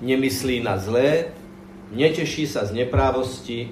nemyslí 0.00 0.64
na 0.64 0.80
zlé, 0.80 1.36
neteší 1.92 2.48
sa 2.48 2.64
z 2.64 2.72
neprávosti, 2.72 3.68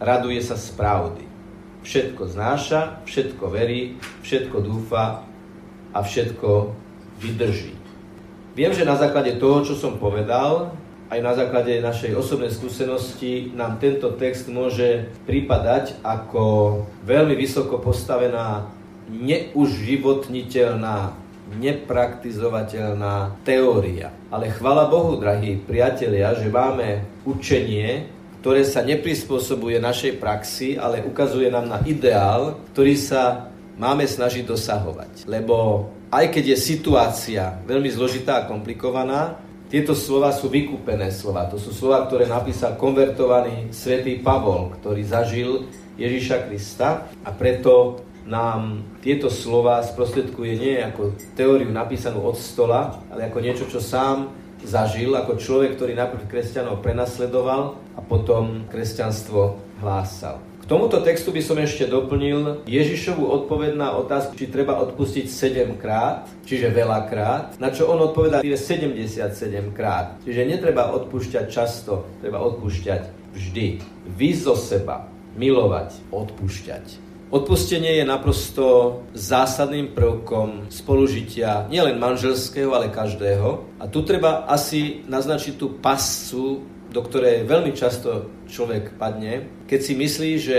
raduje 0.00 0.40
sa 0.40 0.56
z 0.56 0.72
pravdy. 0.72 1.33
Všetko 1.84 2.32
znáša, 2.32 3.04
všetko 3.04 3.44
verí, 3.52 4.00
všetko 4.24 4.56
dúfa 4.64 5.20
a 5.92 5.98
všetko 6.00 6.72
vydrží. 7.20 7.76
Viem, 8.56 8.72
že 8.72 8.88
na 8.88 8.96
základe 8.96 9.36
toho, 9.36 9.68
čo 9.68 9.76
som 9.76 10.00
povedal, 10.00 10.72
aj 11.12 11.20
na 11.20 11.36
základe 11.36 11.84
našej 11.84 12.16
osobnej 12.16 12.48
skúsenosti 12.48 13.52
nám 13.52 13.76
tento 13.76 14.08
text 14.16 14.48
môže 14.48 15.12
pripadať 15.28 16.00
ako 16.00 16.42
veľmi 17.04 17.36
vysoko 17.36 17.76
postavená, 17.78 18.72
neuživotniteľná 19.12 21.12
nepraktizovateľná 21.60 23.36
teória. 23.44 24.08
Ale 24.32 24.48
chvala 24.48 24.88
Bohu, 24.88 25.20
drahí 25.20 25.60
priatelia, 25.60 26.32
že 26.32 26.48
máme 26.48 27.04
učenie, 27.28 28.08
ktoré 28.44 28.60
sa 28.68 28.84
neprispôsobuje 28.84 29.80
našej 29.80 30.20
praxi, 30.20 30.76
ale 30.76 31.00
ukazuje 31.00 31.48
nám 31.48 31.64
na 31.64 31.80
ideál, 31.88 32.60
ktorý 32.76 32.92
sa 32.92 33.48
máme 33.80 34.04
snažiť 34.04 34.44
dosahovať. 34.44 35.24
Lebo 35.24 35.88
aj 36.12 36.28
keď 36.28 36.52
je 36.52 36.58
situácia 36.76 37.56
veľmi 37.64 37.88
zložitá 37.88 38.44
a 38.44 38.46
komplikovaná, 38.46 39.40
tieto 39.72 39.96
slova 39.96 40.28
sú 40.28 40.52
vykúpené 40.52 41.08
slova. 41.08 41.48
To 41.48 41.56
sú 41.56 41.72
slova, 41.72 42.04
ktoré 42.04 42.28
napísal 42.28 42.76
konvertovaný 42.76 43.72
svätý 43.72 44.20
Pavol, 44.20 44.76
ktorý 44.76 45.02
zažil 45.08 45.64
Ježiša 45.96 46.44
Krista 46.44 47.08
a 47.24 47.32
preto 47.32 48.04
nám 48.28 48.84
tieto 49.00 49.32
slova 49.32 49.80
sprostredkuje 49.80 50.52
nie 50.60 50.76
ako 50.84 51.16
teóriu 51.32 51.72
napísanú 51.72 52.20
od 52.28 52.36
stola, 52.36 53.00
ale 53.08 53.32
ako 53.32 53.40
niečo, 53.40 53.64
čo 53.72 53.80
sám 53.80 54.43
zažil 54.64 55.12
ako 55.14 55.36
človek, 55.36 55.76
ktorý 55.76 55.92
najprv 55.94 56.26
kresťanov 56.26 56.80
prenasledoval 56.80 57.76
a 57.94 58.00
potom 58.00 58.66
kresťanstvo 58.72 59.60
hlásal. 59.84 60.40
K 60.64 60.72
tomuto 60.72 61.04
textu 61.04 61.28
by 61.28 61.44
som 61.44 61.60
ešte 61.60 61.84
doplnil 61.84 62.64
Ježišovú 62.64 63.28
odpoveď 63.28 63.76
na 63.76 63.92
otázku, 64.00 64.32
či 64.32 64.48
treba 64.48 64.80
odpustiť 64.80 65.28
7 65.28 65.76
krát, 65.76 66.24
čiže 66.48 66.72
veľakrát, 66.72 67.60
na 67.60 67.68
čo 67.68 67.92
on 67.92 68.00
odpovedá 68.00 68.40
77 68.40 69.20
krát. 69.76 70.16
Čiže 70.24 70.48
netreba 70.48 70.88
odpúšťať 70.96 71.44
často, 71.52 72.08
treba 72.24 72.40
odpúšťať 72.40 73.36
vždy. 73.36 73.66
Vy 74.16 74.28
zo 74.40 74.56
seba 74.56 75.04
milovať, 75.36 76.00
odpúšťať. 76.08 77.13
Odpustenie 77.34 77.98
je 77.98 78.06
naprosto 78.06 78.66
zásadným 79.10 79.90
prvkom 79.90 80.70
spolužitia 80.70 81.66
nielen 81.66 81.98
manželského, 81.98 82.70
ale 82.70 82.94
každého. 82.94 83.74
A 83.82 83.90
tu 83.90 84.06
treba 84.06 84.46
asi 84.46 85.02
naznačiť 85.10 85.58
tú 85.58 85.82
pascu, 85.82 86.62
do 86.94 87.00
ktorej 87.02 87.42
veľmi 87.42 87.74
často 87.74 88.30
človek 88.46 88.94
padne, 88.94 89.50
keď 89.66 89.80
si 89.82 89.98
myslí, 89.98 90.30
že 90.38 90.58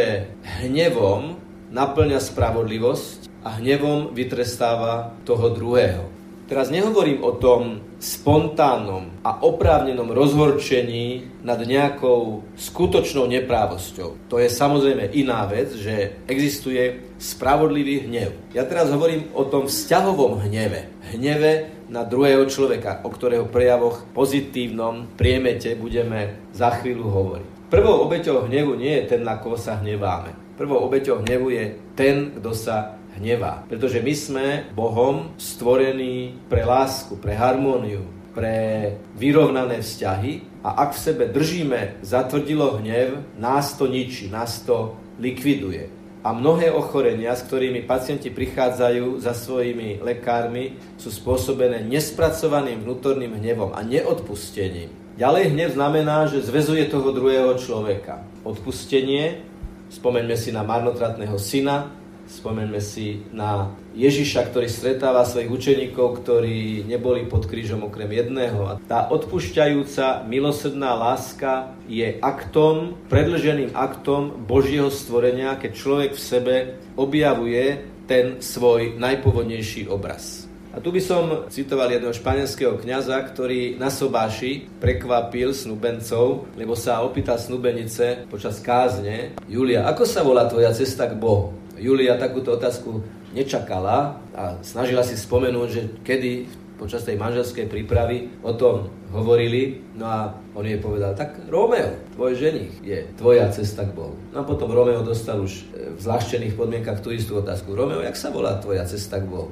hnevom 0.68 1.40
naplňa 1.72 2.20
spravodlivosť 2.20 3.32
a 3.48 3.56
hnevom 3.56 4.12
vytrestáva 4.12 5.16
toho 5.24 5.56
druhého. 5.56 6.15
Teraz 6.46 6.70
nehovorím 6.70 7.26
o 7.26 7.34
tom 7.42 7.82
spontánnom 7.98 9.26
a 9.26 9.42
oprávnenom 9.42 10.14
rozhorčení 10.14 11.42
nad 11.42 11.58
nejakou 11.58 12.46
skutočnou 12.54 13.26
neprávosťou. 13.26 14.30
To 14.30 14.38
je 14.38 14.46
samozrejme 14.46 15.10
iná 15.18 15.42
vec, 15.50 15.74
že 15.74 16.22
existuje 16.30 17.02
spravodlivý 17.18 18.06
hnev. 18.06 18.38
Ja 18.54 18.62
teraz 18.70 18.94
hovorím 18.94 19.34
o 19.34 19.50
tom 19.50 19.66
vzťahovom 19.66 20.46
hneve. 20.46 20.94
Hneve 21.18 21.82
na 21.90 22.06
druhého 22.06 22.46
človeka, 22.46 23.02
o 23.02 23.10
ktorého 23.10 23.50
prejavoch 23.50 24.06
pozitívnom 24.14 25.18
priemete 25.18 25.74
budeme 25.74 26.46
za 26.54 26.78
chvíľu 26.78 27.10
hovoriť. 27.10 27.48
Prvou 27.74 28.06
obeťou 28.06 28.46
hnevu 28.46 28.78
nie 28.78 29.02
je 29.02 29.18
ten, 29.18 29.26
na 29.26 29.42
koho 29.42 29.58
sa 29.58 29.82
hneváme. 29.82 30.38
Prvou 30.62 30.78
obeťou 30.86 31.26
hnevu 31.26 31.50
je 31.50 31.74
ten, 31.98 32.38
kto 32.38 32.54
sa 32.54 33.02
hnevá. 33.18 33.66
Pretože 33.68 34.00
my 34.04 34.14
sme 34.16 34.46
Bohom 34.76 35.34
stvorení 35.40 36.36
pre 36.52 36.68
lásku, 36.68 37.16
pre 37.18 37.34
harmóniu, 37.36 38.06
pre 38.36 38.92
vyrovnané 39.16 39.80
vzťahy 39.80 40.62
a 40.68 40.84
ak 40.84 40.92
v 40.92 41.04
sebe 41.08 41.24
držíme 41.32 42.04
zatvrdilo 42.04 42.84
hnev, 42.84 43.24
nás 43.40 43.80
to 43.80 43.88
ničí, 43.88 44.28
nás 44.28 44.60
to 44.68 45.00
likviduje. 45.24 45.88
A 46.26 46.34
mnohé 46.34 46.74
ochorenia, 46.74 47.38
s 47.38 47.46
ktorými 47.46 47.86
pacienti 47.86 48.34
prichádzajú 48.34 49.22
za 49.22 49.38
svojimi 49.38 50.02
lekármi, 50.02 50.74
sú 50.98 51.14
spôsobené 51.14 51.86
nespracovaným 51.86 52.82
vnútorným 52.82 53.38
hnevom 53.38 53.78
a 53.78 53.86
neodpustením. 53.86 54.90
Ďalej 55.16 55.54
hnev 55.54 55.70
znamená, 55.78 56.26
že 56.28 56.44
zvezuje 56.44 56.90
toho 56.90 57.14
druhého 57.14 57.56
človeka. 57.62 58.26
Odpustenie, 58.42 59.46
spomeňme 59.94 60.36
si 60.36 60.50
na 60.50 60.66
marnotratného 60.66 61.38
syna, 61.38 61.94
Spomeňme 62.26 62.82
si 62.82 63.22
na 63.30 63.70
Ježiša, 63.94 64.50
ktorý 64.50 64.66
stretáva 64.66 65.24
svojich 65.24 65.54
učeníkov, 65.54 66.26
ktorí 66.26 66.84
neboli 66.90 67.30
pod 67.30 67.46
krížom 67.46 67.86
okrem 67.86 68.10
jedného. 68.10 68.66
A 68.66 68.74
tá 68.82 69.06
odpúšťajúca 69.14 70.26
milosrdná 70.26 70.98
láska 70.98 71.78
je 71.86 72.18
aktom, 72.20 72.98
predlženým 73.08 73.78
aktom 73.78 74.34
Božieho 74.50 74.90
stvorenia, 74.90 75.54
keď 75.56 75.72
človek 75.78 76.12
v 76.18 76.22
sebe 76.22 76.56
objavuje 76.98 77.86
ten 78.10 78.42
svoj 78.42 78.98
najpôvodnejší 78.98 79.90
obraz. 79.90 80.46
A 80.76 80.84
tu 80.84 80.92
by 80.92 81.00
som 81.00 81.48
citoval 81.48 81.88
jedného 81.88 82.12
španielského 82.12 82.76
kňaza, 82.76 83.16
ktorý 83.32 83.80
na 83.80 83.88
Sobáši 83.88 84.68
prekvapil 84.84 85.56
snubencov, 85.56 86.52
lebo 86.60 86.76
sa 86.76 87.00
opýtal 87.00 87.40
snubenice 87.40 88.28
počas 88.28 88.60
kázne, 88.60 89.40
Julia, 89.48 89.88
ako 89.88 90.04
sa 90.04 90.20
volá 90.20 90.44
tvoja 90.52 90.76
cesta 90.76 91.08
k 91.08 91.16
Bohu? 91.16 91.56
Julia 91.76 92.16
takúto 92.16 92.56
otázku 92.56 93.04
nečakala 93.36 94.20
a 94.32 94.60
snažila 94.64 95.04
si 95.04 95.20
spomenúť, 95.20 95.68
že 95.68 95.82
kedy 96.08 96.32
počas 96.76 97.08
tej 97.08 97.16
manželskej 97.16 97.72
prípravy 97.72 98.32
o 98.44 98.52
tom 98.56 98.92
hovorili, 99.16 99.80
no 99.96 100.04
a 100.08 100.36
on 100.56 100.68
jej 100.68 100.76
povedal, 100.80 101.16
tak 101.16 101.48
Romeo, 101.48 101.96
tvoj 102.20 102.36
ženich 102.36 102.84
je 102.84 103.08
tvoja 103.16 103.48
cesta 103.48 103.88
k 103.88 103.96
Bohu. 103.96 104.16
No 104.36 104.44
a 104.44 104.48
potom 104.48 104.68
Romeo 104.68 105.00
dostal 105.00 105.40
už 105.40 105.72
v 105.72 106.00
zľahčených 106.00 106.60
podmienkach 106.60 107.00
tú 107.00 107.16
istú 107.16 107.40
otázku. 107.40 107.72
Romeo, 107.72 108.04
jak 108.04 108.20
sa 108.20 108.28
volá 108.28 108.60
tvoja 108.60 108.84
cesta 108.84 109.24
k 109.24 109.28
Bohu? 109.28 109.52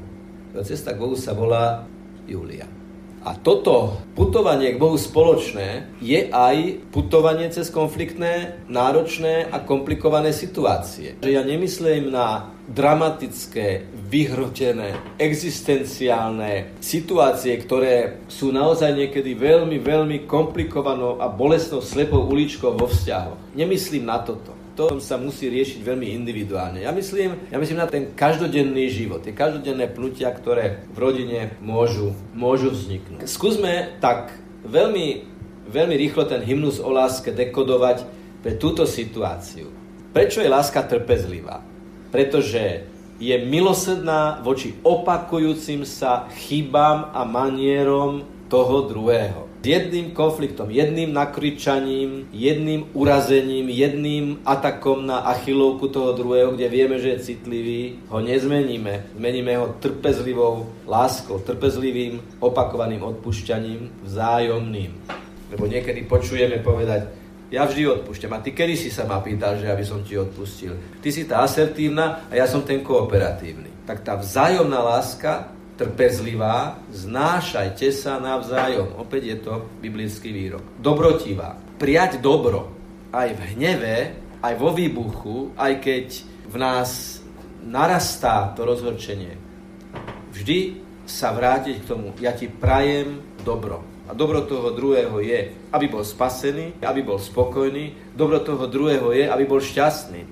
Tvoja 0.51 0.67
cesta 0.67 0.91
k 0.91 0.99
Bohu 0.99 1.15
sa 1.15 1.31
volá 1.31 1.87
Julia. 2.27 2.67
A 3.23 3.39
toto 3.39 4.03
putovanie 4.19 4.75
k 4.75 4.81
Bohu 4.83 4.99
spoločné 4.99 5.95
je 6.03 6.27
aj 6.27 6.83
putovanie 6.91 7.47
cez 7.55 7.71
konfliktné, 7.71 8.59
náročné 8.67 9.47
a 9.47 9.63
komplikované 9.63 10.35
situácie. 10.35 11.15
Že 11.23 11.31
ja 11.31 11.43
nemyslím 11.47 12.11
na 12.11 12.51
dramatické, 12.67 13.87
vyhrotené, 14.11 14.95
existenciálne 15.19 16.75
situácie, 16.83 17.55
ktoré 17.59 18.23
sú 18.27 18.51
naozaj 18.51 18.91
niekedy 18.91 19.35
veľmi, 19.35 19.79
veľmi 19.79 20.17
komplikovanou 20.27 21.19
a 21.23 21.31
bolestnou 21.31 21.79
slepou 21.79 22.27
uličkou 22.27 22.75
vo 22.75 22.91
vzťahoch. 22.91 23.55
Nemyslím 23.55 24.07
na 24.07 24.19
toto. 24.19 24.62
To 24.73 24.97
sa 24.97 25.21
musí 25.21 25.53
riešiť 25.53 25.85
veľmi 25.85 26.17
individuálne. 26.17 26.81
Ja 26.81 26.89
myslím, 26.89 27.37
ja 27.53 27.61
myslím 27.61 27.77
na 27.77 27.85
ten 27.85 28.09
každodenný 28.17 28.89
život, 28.89 29.21
tie 29.21 29.37
každodenné 29.37 29.85
pnutia, 29.85 30.33
ktoré 30.33 30.89
v 30.89 30.97
rodine 30.97 31.53
môžu, 31.61 32.17
môžu 32.33 32.73
vzniknúť. 32.73 33.29
Skúsme 33.29 34.01
tak 34.01 34.33
veľmi, 34.65 35.29
veľmi 35.69 35.93
rýchlo 35.93 36.25
ten 36.25 36.41
hymnus 36.41 36.81
o 36.81 36.89
láske 36.89 37.29
dekodovať 37.29 38.01
pre 38.41 38.57
túto 38.57 38.89
situáciu. 38.89 39.69
Prečo 40.09 40.41
je 40.41 40.49
láska 40.49 40.81
trpezlivá? 40.89 41.61
Pretože 42.09 42.89
je 43.21 43.35
milosrdná 43.45 44.41
voči 44.41 44.73
opakujúcim 44.81 45.85
sa 45.85 46.25
chybám 46.33 47.13
a 47.13 47.21
manierom 47.29 48.25
toho 48.49 48.89
druhého 48.89 49.52
jedným 49.65 50.11
konfliktom, 50.11 50.67
jedným 50.67 51.13
nakričaním, 51.13 52.27
jedným 52.35 52.91
urazením, 52.93 53.69
jedným 53.69 54.43
atakom 54.45 55.07
na 55.07 55.23
achilovku 55.31 55.87
toho 55.87 56.11
druhého, 56.11 56.51
kde 56.51 56.67
vieme, 56.69 56.99
že 56.99 57.09
je 57.09 57.33
citlivý, 57.33 58.03
ho 58.11 58.19
nezmeníme. 58.19 59.15
Zmeníme 59.15 59.57
ho 59.57 59.75
trpezlivou 59.79 60.67
láskou, 60.87 61.39
trpezlivým 61.39 62.21
opakovaným 62.39 63.03
odpušťaním, 63.03 64.03
vzájomným. 64.03 64.91
Lebo 65.51 65.63
niekedy 65.69 66.03
počujeme 66.09 66.59
povedať, 66.59 67.23
ja 67.53 67.69
vždy 67.69 67.85
odpúšťam. 67.85 68.33
A 68.33 68.41
ty 68.41 68.49
kedy 68.57 68.73
si 68.73 68.89
sa 68.89 69.05
ma 69.05 69.21
pýtal, 69.21 69.61
že 69.61 69.69
aby 69.69 69.85
som 69.85 70.01
ti 70.01 70.17
odpustil? 70.17 70.73
Ty 70.97 71.09
si 71.13 71.29
tá 71.29 71.45
asertívna 71.45 72.25
a 72.25 72.33
ja 72.33 72.49
som 72.49 72.65
ten 72.65 72.81
kooperatívny. 72.81 73.85
Tak 73.85 74.01
tá 74.01 74.17
vzájomná 74.17 74.81
láska 74.81 75.53
trpezlivá, 75.73 76.77
znášajte 76.93 77.89
sa 77.89 78.21
navzájom. 78.21 78.97
Opäť 79.01 79.21
je 79.33 79.37
to 79.41 79.53
biblický 79.81 80.29
výrok. 80.29 80.63
Dobrotivá. 80.77 81.57
Prijať 81.81 82.21
dobro 82.21 82.69
aj 83.13 83.29
v 83.33 83.41
hneve, 83.55 83.95
aj 84.41 84.53
vo 84.57 84.69
výbuchu, 84.73 85.53
aj 85.57 85.73
keď 85.81 86.07
v 86.49 86.55
nás 86.59 87.21
narastá 87.63 88.51
to 88.53 88.67
rozhorčenie. 88.67 89.39
Vždy 90.33 90.83
sa 91.05 91.31
vrátiť 91.31 91.83
k 91.83 91.87
tomu, 91.87 92.11
ja 92.19 92.33
ti 92.33 92.47
prajem 92.49 93.21
dobro. 93.43 93.83
A 94.03 94.11
dobro 94.11 94.43
toho 94.43 94.75
druhého 94.75 95.23
je, 95.23 95.55
aby 95.71 95.85
bol 95.87 96.03
spasený, 96.03 96.83
aby 96.83 97.01
bol 97.01 97.17
spokojný. 97.17 98.11
Dobro 98.11 98.43
toho 98.43 98.67
druhého 98.67 99.15
je, 99.15 99.25
aby 99.31 99.43
bol 99.47 99.63
šťastný. 99.63 100.27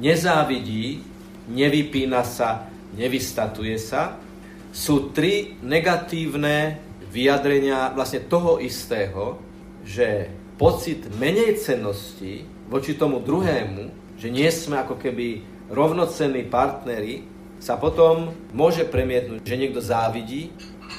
Nezávidí, 0.00 1.04
nevypína 1.52 2.24
sa, 2.24 2.72
nevystatuje 2.96 3.76
sa, 3.76 4.16
sú 4.70 5.10
tri 5.10 5.58
negatívne 5.60 6.78
vyjadrenia 7.10 7.90
vlastne 7.94 8.22
toho 8.26 8.62
istého, 8.62 9.42
že 9.82 10.30
pocit 10.54 11.10
menej 11.18 11.58
cennosti 11.58 12.46
voči 12.70 12.94
tomu 12.94 13.18
druhému, 13.18 14.14
že 14.20 14.30
nie 14.30 14.46
sme 14.52 14.78
ako 14.78 15.00
keby 15.00 15.42
rovnocenní 15.72 16.46
partneri, 16.46 17.26
sa 17.60 17.76
potom 17.76 18.32
môže 18.56 18.88
premietnúť, 18.88 19.44
že 19.44 19.58
niekto 19.60 19.84
závidí, 19.84 20.48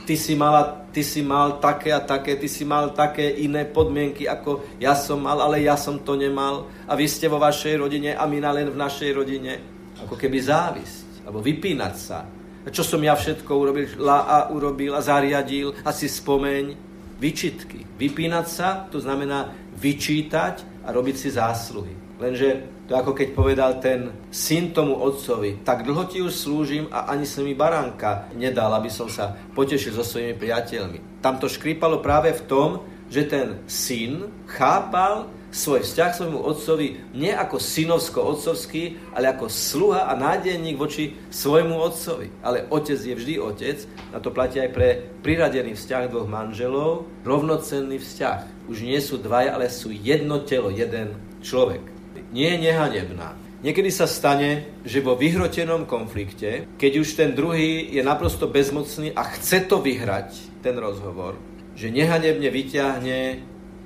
ty 0.05 0.13
si, 0.17 0.37
mala, 0.37 0.85
ty 0.93 1.01
si 1.01 1.25
mal 1.25 1.57
také 1.57 1.89
a 1.89 2.01
také, 2.01 2.37
ty 2.37 2.45
si 2.45 2.65
mal 2.65 2.93
také 2.93 3.29
iné 3.41 3.65
podmienky, 3.65 4.29
ako 4.29 4.61
ja 4.77 4.93
som 4.93 5.21
mal, 5.25 5.41
ale 5.41 5.65
ja 5.65 5.73
som 5.77 6.01
to 6.01 6.13
nemal. 6.13 6.69
A 6.85 6.93
vy 6.93 7.09
ste 7.09 7.31
vo 7.31 7.41
vašej 7.41 7.81
rodine 7.81 8.13
a 8.13 8.23
my 8.29 8.37
len 8.41 8.69
v 8.69 8.77
našej 8.77 9.11
rodine. 9.13 9.53
Ako 10.01 10.17
keby 10.17 10.37
závisť, 10.41 11.25
alebo 11.25 11.41
vypínať 11.41 11.95
sa, 11.97 12.25
čo 12.69 12.85
som 12.85 13.01
ja 13.01 13.17
všetko 13.17 13.49
urobil 13.49 13.85
a 14.05 14.53
urobil 14.53 14.93
a 14.93 15.01
zariadil, 15.01 15.73
a 15.81 15.89
si 15.89 16.05
spomeň, 16.05 16.77
vyčitky. 17.21 17.85
Vypínať 17.97 18.47
sa, 18.49 18.67
to 18.89 18.97
znamená 18.97 19.53
vyčítať 19.77 20.85
a 20.85 20.89
robiť 20.89 21.15
si 21.17 21.29
zásluhy. 21.29 21.93
Lenže 22.21 22.81
to 22.85 22.93
ako 22.93 23.17
keď 23.17 23.29
povedal 23.33 23.71
ten 23.81 24.13
syn 24.29 24.75
tomu 24.75 24.93
otcovi, 24.99 25.65
tak 25.65 25.87
dlho 25.87 26.05
ti 26.05 26.21
už 26.21 26.33
slúžim 26.33 26.85
a 26.93 27.09
ani 27.09 27.25
sa 27.25 27.41
mi 27.41 27.57
baránka 27.57 28.29
nedal, 28.37 28.73
aby 28.77 28.91
som 28.91 29.09
sa 29.09 29.33
potešil 29.57 29.95
so 29.95 30.05
svojimi 30.05 30.37
priateľmi. 30.37 31.23
Tam 31.23 31.41
to 31.41 31.49
škrípalo 31.49 32.03
práve 32.03 32.35
v 32.35 32.45
tom, 32.45 32.69
že 33.07 33.25
ten 33.25 33.63
syn 33.65 34.29
chápal, 34.43 35.31
svoj 35.51 35.83
vzťah 35.83 36.11
svojmu 36.15 36.39
otcovi 36.39 37.11
nie 37.11 37.35
ako 37.35 37.59
synovsko-otcovský, 37.59 39.13
ale 39.13 39.35
ako 39.35 39.51
sluha 39.51 40.07
a 40.07 40.15
nádejník 40.15 40.79
voči 40.79 41.13
svojmu 41.29 41.75
otcovi. 41.75 42.31
Ale 42.41 42.65
otec 42.71 42.97
je 42.97 43.13
vždy 43.13 43.33
otec, 43.37 43.77
a 44.15 44.17
to 44.23 44.31
platí 44.31 44.63
aj 44.63 44.71
pre 44.71 44.89
priradený 45.21 45.75
vzťah 45.75 46.07
dvoch 46.07 46.31
manželov, 46.31 47.05
rovnocenný 47.27 47.99
vzťah. 47.99 48.71
Už 48.71 48.87
nie 48.87 48.97
sú 49.03 49.19
dvaja, 49.19 49.53
ale 49.59 49.67
sú 49.67 49.91
jedno 49.91 50.41
telo, 50.47 50.71
jeden 50.71 51.19
človek. 51.43 51.83
Nie 52.31 52.55
je 52.55 52.71
nehanebná. 52.71 53.35
Niekedy 53.61 53.93
sa 53.93 54.09
stane, 54.09 54.81
že 54.81 55.05
vo 55.05 55.13
vyhrotenom 55.13 55.85
konflikte, 55.85 56.65
keď 56.81 56.91
už 56.97 57.13
ten 57.13 57.37
druhý 57.37 57.93
je 57.93 58.01
naprosto 58.01 58.49
bezmocný 58.49 59.13
a 59.13 59.21
chce 59.37 59.69
to 59.69 59.77
vyhrať, 59.77 60.33
ten 60.65 60.73
rozhovor, 60.81 61.37
že 61.77 61.93
nehanebne 61.93 62.49
vyťahne 62.49 63.19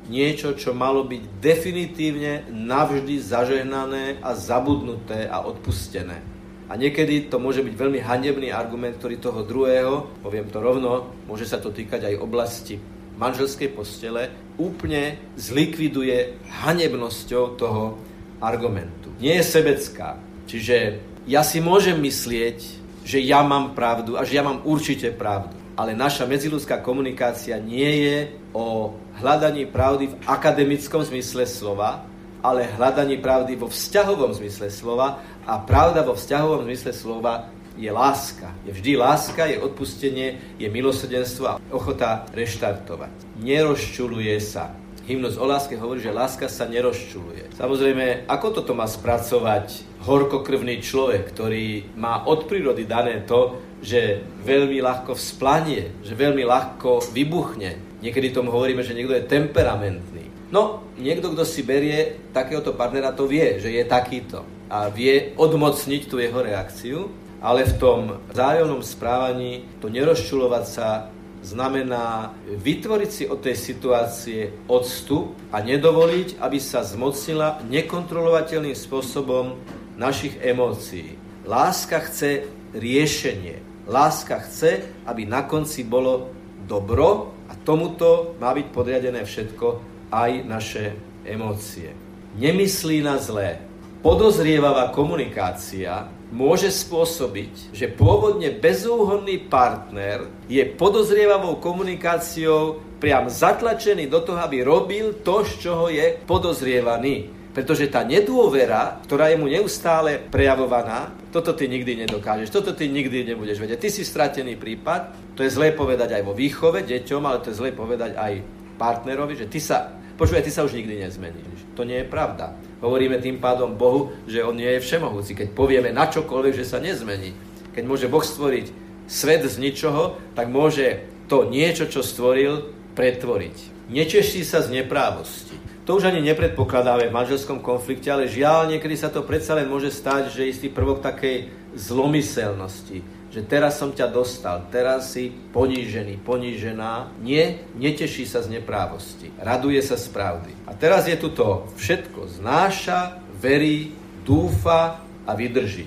niečo, 0.10 0.54
čo 0.54 0.78
malo 0.78 1.06
byť 1.06 1.24
definitívne 1.42 2.46
navždy 2.52 3.18
zažehnané 3.22 4.22
a 4.22 4.38
zabudnuté 4.38 5.26
a 5.26 5.42
odpustené. 5.44 6.22
A 6.66 6.74
niekedy 6.74 7.30
to 7.30 7.38
môže 7.38 7.62
byť 7.62 7.74
veľmi 7.78 8.02
hanebný 8.02 8.50
argument, 8.50 8.98
ktorý 8.98 9.22
toho 9.22 9.46
druhého, 9.46 10.22
poviem 10.26 10.50
to 10.50 10.58
rovno, 10.58 11.14
môže 11.30 11.46
sa 11.46 11.62
to 11.62 11.70
týkať 11.70 12.10
aj 12.10 12.22
oblasti 12.22 12.76
manželskej 13.16 13.70
postele, 13.72 14.34
úplne 14.58 15.16
zlikviduje 15.40 16.36
hanebnosťou 16.66 17.44
toho 17.56 17.96
argumentu. 18.42 19.14
Nie 19.22 19.40
je 19.40 19.46
sebecká. 19.46 20.20
Čiže 20.46 21.00
ja 21.26 21.42
si 21.42 21.64
môžem 21.64 21.98
myslieť, 22.02 22.60
že 23.06 23.22
ja 23.22 23.46
mám 23.46 23.78
pravdu 23.78 24.18
a 24.18 24.26
že 24.26 24.38
ja 24.38 24.44
mám 24.44 24.66
určite 24.66 25.14
pravdu. 25.14 25.65
Ale 25.76 25.92
naša 25.92 26.24
medziludská 26.24 26.80
komunikácia 26.80 27.60
nie 27.60 28.08
je 28.08 28.18
o 28.56 28.96
hľadaní 29.20 29.68
pravdy 29.68 30.08
v 30.08 30.16
akademickom 30.24 31.04
zmysle 31.04 31.44
slova, 31.44 32.08
ale 32.40 32.72
hľadaní 32.80 33.20
pravdy 33.20 33.60
vo 33.60 33.68
vzťahovom 33.68 34.32
zmysle 34.40 34.72
slova 34.72 35.20
a 35.44 35.60
pravda 35.60 36.06
vo 36.08 36.16
vzťahovom 36.16 36.64
zmysle 36.64 36.96
slova 36.96 37.52
je 37.76 37.92
láska. 37.92 38.56
Je 38.64 38.72
vždy 38.72 38.96
láska, 38.96 39.52
je 39.52 39.60
odpustenie, 39.60 40.56
je 40.56 40.68
milosrdenstvo 40.72 41.44
a 41.44 41.60
ochota 41.76 42.24
reštartovať. 42.32 43.44
Nerozčuluje 43.44 44.40
sa. 44.40 44.72
Hymnos 45.06 45.38
o 45.38 45.46
láske 45.46 45.78
hovorí, 45.78 46.02
že 46.02 46.10
láska 46.10 46.50
sa 46.50 46.66
nerozčuluje. 46.66 47.54
Samozrejme, 47.54 48.26
ako 48.26 48.48
toto 48.62 48.74
má 48.74 48.90
spracovať 48.90 50.02
horkokrvný 50.02 50.82
človek, 50.82 51.30
ktorý 51.30 51.94
má 51.94 52.26
od 52.26 52.50
prírody 52.50 52.90
dané 52.90 53.22
to, 53.22 53.62
že 53.86 54.26
veľmi 54.42 54.82
ľahko 54.82 55.14
vzplanie, 55.14 56.02
že 56.02 56.18
veľmi 56.18 56.42
ľahko 56.42 57.14
vybuchne, 57.14 57.96
Niekedy 58.06 58.38
tomu 58.38 58.54
hovoríme, 58.54 58.86
že 58.86 58.94
niekto 58.94 59.18
je 59.18 59.26
temperamentný. 59.26 60.54
No, 60.54 60.86
niekto, 61.02 61.34
kto 61.34 61.42
si 61.42 61.66
berie 61.66 62.30
takéhoto 62.30 62.78
partnera, 62.78 63.18
to 63.18 63.26
vie, 63.26 63.58
že 63.58 63.74
je 63.74 63.82
takýto. 63.82 64.46
A 64.70 64.94
vie 64.94 65.34
odmocniť 65.34 66.06
tú 66.06 66.22
jeho 66.22 66.38
reakciu, 66.38 67.10
ale 67.42 67.66
v 67.66 67.78
tom 67.82 68.22
zájomnom 68.30 68.86
správaní 68.86 69.66
to 69.82 69.90
nerozčulovať 69.90 70.66
sa 70.70 71.10
znamená 71.42 72.30
vytvoriť 72.46 73.10
si 73.10 73.24
od 73.26 73.42
tej 73.42 73.58
situácie 73.58 74.54
odstup 74.70 75.34
a 75.50 75.66
nedovoliť, 75.66 76.38
aby 76.42 76.62
sa 76.62 76.86
zmocnila 76.86 77.66
nekontrolovateľným 77.66 78.78
spôsobom 78.78 79.58
našich 79.98 80.38
emócií. 80.46 81.18
Láska 81.46 82.06
chce 82.06 82.46
riešenie. 82.74 83.65
Láska 83.86 84.42
chce, 84.42 84.82
aby 85.06 85.30
na 85.30 85.46
konci 85.46 85.86
bolo 85.86 86.34
dobro 86.66 87.38
a 87.46 87.54
tomuto 87.54 88.34
má 88.42 88.50
byť 88.50 88.68
podriadené 88.74 89.22
všetko, 89.22 89.68
aj 90.10 90.32
naše 90.50 90.98
emócie. 91.22 91.94
Nemyslí 92.34 93.06
na 93.06 93.22
zlé. 93.22 93.62
Podozrievavá 94.02 94.94
komunikácia 94.94 96.10
môže 96.30 96.70
spôsobiť, 96.70 97.74
že 97.74 97.90
pôvodne 97.90 98.54
bezúhodný 98.54 99.46
partner 99.46 100.30
je 100.50 100.62
podozrievavou 100.66 101.58
komunikáciou 101.62 102.82
priam 102.98 103.30
zatlačený 103.30 104.10
do 104.10 104.22
toho, 104.26 104.42
aby 104.42 104.66
robil 104.66 105.22
to, 105.22 105.46
z 105.46 105.52
čoho 105.62 105.94
je 105.94 106.18
podozrievaný. 106.26 107.30
Pretože 107.56 107.88
tá 107.88 108.04
nedôvera, 108.04 109.00
ktorá 109.08 109.32
je 109.32 109.40
mu 109.40 109.48
neustále 109.48 110.20
prejavovaná, 110.20 111.16
toto 111.32 111.56
ty 111.56 111.72
nikdy 111.72 112.04
nedokážeš, 112.04 112.52
toto 112.52 112.76
ty 112.76 112.92
nikdy 112.92 113.24
nebudeš 113.32 113.64
vedieť. 113.64 113.80
Ty 113.80 113.90
si 113.96 114.04
stratený 114.04 114.60
prípad, 114.60 115.34
to 115.40 115.48
je 115.48 115.56
zlé 115.56 115.72
povedať 115.72 116.20
aj 116.20 116.24
vo 116.28 116.36
výchove 116.36 116.84
deťom, 116.84 117.24
ale 117.24 117.40
to 117.40 117.56
je 117.56 117.60
zlé 117.64 117.72
povedať 117.72 118.20
aj 118.20 118.44
partnerovi, 118.76 119.40
že 119.40 119.48
ty 119.48 119.64
sa 119.64 120.04
počúvaj, 120.16 120.48
ty 120.48 120.52
sa 120.52 120.64
už 120.64 120.76
nikdy 120.80 121.04
nezmeníš. 121.04 121.76
To 121.76 121.84
nie 121.84 122.04
je 122.04 122.08
pravda. 122.08 122.56
Hovoríme 122.80 123.20
tým 123.20 123.40
pádom 123.40 123.76
Bohu, 123.76 124.16
že 124.28 124.44
On 124.44 124.56
nie 124.56 124.68
je 124.76 124.84
všemohúci. 124.84 125.36
Keď 125.36 125.52
povieme 125.52 125.92
na 125.92 126.08
čokoľvek, 126.08 126.56
že 126.56 126.66
sa 126.68 126.80
nezmení. 126.80 127.36
Keď 127.76 127.84
môže 127.84 128.08
Boh 128.08 128.24
stvoriť 128.24 128.72
svet 129.12 129.44
z 129.44 129.60
ničoho, 129.60 130.16
tak 130.34 130.48
môže 130.48 131.04
to 131.28 131.44
niečo, 131.52 131.92
čo 131.92 132.00
stvoril, 132.00 132.72
pretvoriť. 132.96 133.90
Neteší 133.92 134.48
sa 134.48 134.64
z 134.64 134.82
neprávosti. 134.82 135.65
To 135.86 136.02
už 136.02 136.10
ani 136.10 136.18
nepredpokladáme 136.26 137.14
v 137.14 137.14
manželskom 137.14 137.62
konflikte, 137.62 138.10
ale 138.10 138.26
žiaľ, 138.26 138.74
niekedy 138.74 138.98
sa 138.98 139.14
to 139.14 139.22
predsa 139.22 139.54
len 139.54 139.70
môže 139.70 139.94
stať, 139.94 140.34
že 140.34 140.50
istý 140.50 140.68
prvok 140.74 140.98
takej 141.06 141.54
zlomyselnosti, 141.78 143.06
že 143.30 143.42
teraz 143.46 143.78
som 143.78 143.94
ťa 143.94 144.10
dostal, 144.10 144.66
teraz 144.74 145.14
si 145.14 145.30
ponížený, 145.30 146.26
ponížená. 146.26 147.14
Nie, 147.22 147.70
neteší 147.78 148.26
sa 148.26 148.42
z 148.42 148.58
neprávosti, 148.58 149.30
raduje 149.38 149.78
sa 149.86 149.94
z 149.94 150.10
pravdy. 150.10 150.58
A 150.66 150.74
teraz 150.74 151.06
je 151.06 151.22
tu 151.22 151.30
to 151.30 151.70
všetko 151.78 152.34
znáša, 152.42 153.22
verí, 153.38 153.94
dúfa 154.26 155.06
a 155.22 155.32
vydrží. 155.38 155.86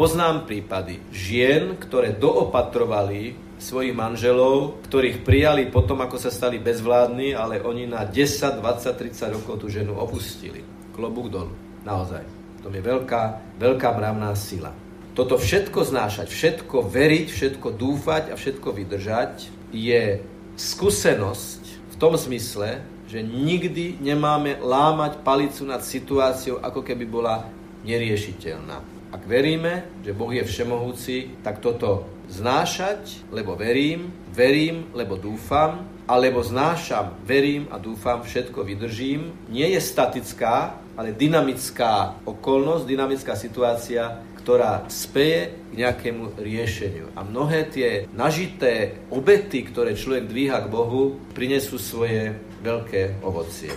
Poznám 0.00 0.48
prípady 0.48 1.04
žien, 1.12 1.76
ktoré 1.76 2.16
doopatrovali 2.16 3.43
svojich 3.58 3.94
manželov, 3.94 4.82
ktorých 4.90 5.22
prijali 5.22 5.70
potom, 5.70 6.02
ako 6.02 6.18
sa 6.18 6.30
stali 6.30 6.58
bezvládni, 6.58 7.32
ale 7.32 7.62
oni 7.62 7.86
na 7.86 8.06
10, 8.06 8.60
20, 8.60 9.14
30 9.14 9.36
rokov 9.40 9.62
tú 9.62 9.66
ženu 9.70 9.94
opustili. 9.96 10.60
Klobúk 10.94 11.30
dolu. 11.30 11.54
Naozaj. 11.84 12.24
To 12.64 12.72
je 12.72 12.80
veľká, 12.80 13.22
veľká 13.60 13.88
mravná 13.92 14.32
sila. 14.34 14.72
Toto 15.14 15.38
všetko 15.38 15.86
znášať, 15.94 16.26
všetko 16.26 16.90
veriť, 16.90 17.26
všetko 17.30 17.68
dúfať 17.78 18.24
a 18.32 18.34
všetko 18.34 18.68
vydržať 18.74 19.52
je 19.70 20.18
skúsenosť 20.58 21.62
v 21.94 21.96
tom 22.00 22.18
zmysle, 22.18 22.82
že 23.06 23.22
nikdy 23.22 24.02
nemáme 24.02 24.58
lámať 24.58 25.22
palicu 25.22 25.62
nad 25.62 25.86
situáciou, 25.86 26.58
ako 26.58 26.82
keby 26.82 27.06
bola 27.06 27.46
neriešiteľná. 27.86 28.82
Ak 29.14 29.22
veríme, 29.30 30.02
že 30.02 30.10
Boh 30.10 30.34
je 30.34 30.42
všemohúci, 30.42 31.38
tak 31.46 31.62
toto 31.62 32.13
znášať, 32.28 33.26
lebo 33.30 33.56
verím, 33.56 34.12
verím, 34.32 34.90
lebo 34.96 35.16
dúfam, 35.16 35.86
alebo 36.04 36.44
znášam, 36.44 37.16
verím 37.24 37.64
a 37.72 37.80
dúfam, 37.80 38.20
všetko 38.20 38.60
vydržím, 38.64 39.32
nie 39.48 39.72
je 39.72 39.80
statická, 39.80 40.76
ale 40.94 41.16
dynamická 41.16 42.20
okolnosť, 42.28 42.84
dynamická 42.84 43.34
situácia, 43.34 44.20
ktorá 44.44 44.84
speje 44.92 45.56
k 45.72 45.80
nejakému 45.80 46.36
riešeniu. 46.36 47.08
A 47.16 47.24
mnohé 47.24 47.64
tie 47.72 48.04
nažité 48.12 49.00
obety, 49.08 49.64
ktoré 49.64 49.96
človek 49.96 50.28
dvíha 50.28 50.60
k 50.60 50.68
Bohu, 50.68 51.16
prinesú 51.32 51.80
svoje 51.80 52.36
veľké 52.60 53.24
ovocie. 53.24 53.72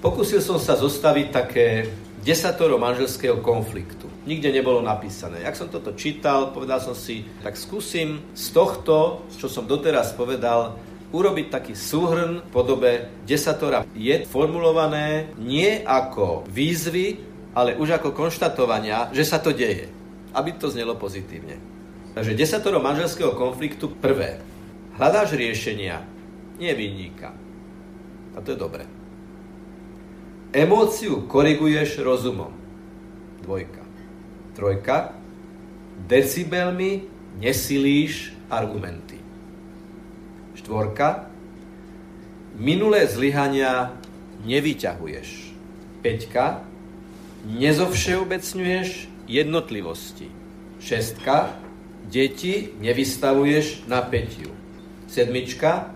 Pokúsil 0.00 0.40
som 0.40 0.56
sa 0.56 0.80
zostaviť 0.80 1.26
také 1.28 1.84
desatoro 2.28 2.76
manželského 2.76 3.40
konfliktu. 3.40 4.04
Nikde 4.28 4.52
nebolo 4.52 4.84
napísané. 4.84 5.40
Jak 5.48 5.56
som 5.56 5.72
toto 5.72 5.96
čítal, 5.96 6.52
povedal 6.52 6.84
som 6.84 6.92
si, 6.92 7.24
tak 7.40 7.56
skúsim 7.56 8.20
z 8.36 8.52
tohto, 8.52 9.24
čo 9.40 9.48
som 9.48 9.64
doteraz 9.64 10.12
povedal, 10.12 10.76
urobiť 11.08 11.48
taký 11.48 11.72
súhrn 11.72 12.44
v 12.44 12.50
podobe 12.52 12.92
desatora. 13.24 13.88
Je 13.96 14.28
formulované 14.28 15.32
nie 15.40 15.80
ako 15.80 16.44
výzvy, 16.52 17.16
ale 17.56 17.80
už 17.80 17.96
ako 17.96 18.12
konštatovania, 18.12 19.08
že 19.16 19.24
sa 19.24 19.40
to 19.40 19.56
deje 19.56 19.98
aby 20.34 20.52
to 20.52 20.68
znelo 20.68 20.94
pozitívne. 20.94 21.56
Takže 22.12 22.38
desatoro 22.38 22.82
manželského 22.82 23.32
konfliktu 23.32 23.88
prvé. 23.98 24.42
Hľadáš 24.98 25.38
riešenia, 25.38 26.02
nie 26.58 26.72
vinníka. 26.74 27.30
A 28.34 28.38
to 28.42 28.54
je 28.54 28.58
dobré. 28.58 28.97
Emóciu 30.52 31.28
koriguješ 31.28 32.00
rozumom. 32.00 32.48
Dvojka. 33.44 33.84
Trojka. 34.56 35.12
Decibelmi 36.08 37.04
nesilíš 37.36 38.32
argumenty. 38.48 39.20
Štvorka. 40.56 41.28
Minulé 42.56 43.04
zlyhania 43.04 43.92
nevyťahuješ. 44.48 45.52
Peťka. 46.00 46.64
Nezovšeobecňuješ 47.44 48.88
jednotlivosti. 49.28 50.32
Šestka, 50.80 51.60
deti 52.08 52.72
nevystavuješ 52.80 53.84
napätiu. 53.84 54.48
Sedmička, 55.12 55.92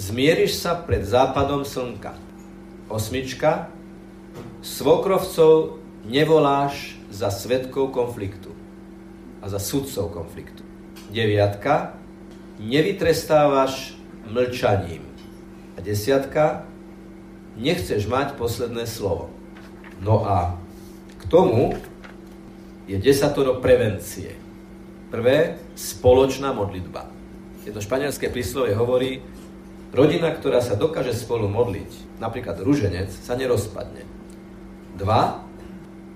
zmieriš 0.00 0.64
sa 0.64 0.80
pred 0.80 1.04
západom 1.04 1.68
slnka. 1.68 2.25
Osmička, 2.86 3.66
svokrovcov 4.62 5.82
nevoláš 6.06 6.94
za 7.10 7.34
svetkov 7.34 7.90
konfliktu 7.90 8.54
a 9.42 9.50
za 9.50 9.58
sudcov 9.58 10.14
konfliktu. 10.14 10.62
Deviatka, 11.10 11.98
nevytrestávaš 12.62 13.98
mlčaním. 14.26 15.02
A 15.76 15.82
desiatka, 15.82 16.66
nechceš 17.58 18.06
mať 18.06 18.38
posledné 18.38 18.86
slovo. 18.86 19.30
No 20.00 20.22
a 20.22 20.54
k 21.18 21.22
tomu 21.26 21.74
je 22.86 22.96
desatoro 23.02 23.58
prevencie. 23.58 24.38
Prvé, 25.10 25.58
spoločná 25.74 26.54
modlitba. 26.54 27.08
Jedno 27.66 27.82
španielské 27.82 28.30
príslovie 28.30 28.78
hovorí, 28.78 29.18
rodina, 29.94 30.32
ktorá 30.32 30.62
sa 30.62 30.78
dokáže 30.78 31.14
spolu 31.14 31.46
modliť, 31.50 32.18
napríklad 32.22 32.58
ruženec, 32.62 33.12
sa 33.12 33.38
nerozpadne. 33.38 34.06
Dva, 34.96 35.44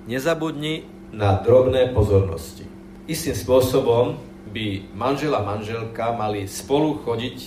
nezabudni 0.09 0.89
na 1.13 1.39
drobné 1.39 1.91
pozornosti. 1.93 2.65
Istým 3.11 3.37
spôsobom 3.37 4.19
by 4.51 4.95
manžel 4.95 5.35
a 5.35 5.43
manželka 5.43 6.15
mali 6.15 6.47
spolu 6.47 7.03
chodiť 7.03 7.39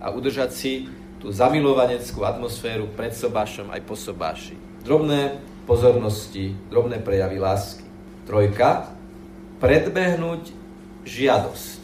a 0.00 0.12
udržať 0.12 0.50
si 0.52 0.72
tú 1.20 1.32
zamilovaneckú 1.32 2.20
atmosféru 2.20 2.90
pred 2.92 3.16
sobášom 3.16 3.72
aj 3.72 3.80
po 3.88 3.96
sobáši. 3.96 4.56
Drobné 4.84 5.40
pozornosti, 5.64 6.52
drobné 6.68 7.00
prejavy 7.00 7.40
lásky. 7.40 7.88
Trojka, 8.28 8.92
predbehnúť 9.60 10.52
žiadosť. 11.08 11.80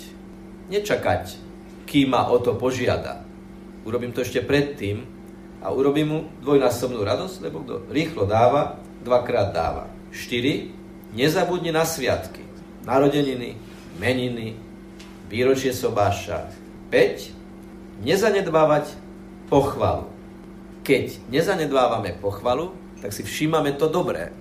Nečakať, 0.68 1.40
kým 1.88 2.12
ma 2.12 2.28
o 2.28 2.36
to 2.40 2.56
požiada. 2.56 3.24
Urobím 3.84 4.12
to 4.12 4.20
ešte 4.20 4.44
predtým 4.44 5.04
a 5.60 5.72
urobím 5.72 6.08
mu 6.08 6.18
dvojnásobnú 6.44 7.00
radosť, 7.00 7.36
lebo 7.44 7.64
kto 7.64 7.74
rýchlo 7.88 8.28
dáva, 8.28 8.80
dvakrát 9.04 9.52
dáva. 9.52 9.88
4. 10.12 11.16
Nezabudni 11.16 11.72
na 11.72 11.84
sviatky. 11.84 12.44
Narodeniny, 12.84 13.56
meniny, 14.00 14.56
výročie 15.28 15.72
sobáša. 15.72 16.48
5. 16.92 18.04
Nezanedbávať 18.04 18.96
pochvalu. 19.52 20.08
Keď 20.80 21.28
nezanedbávame 21.28 22.16
pochvalu, 22.18 22.72
tak 23.00 23.12
si 23.12 23.24
všímame 23.24 23.76
to 23.76 23.88
dobré. 23.88 24.32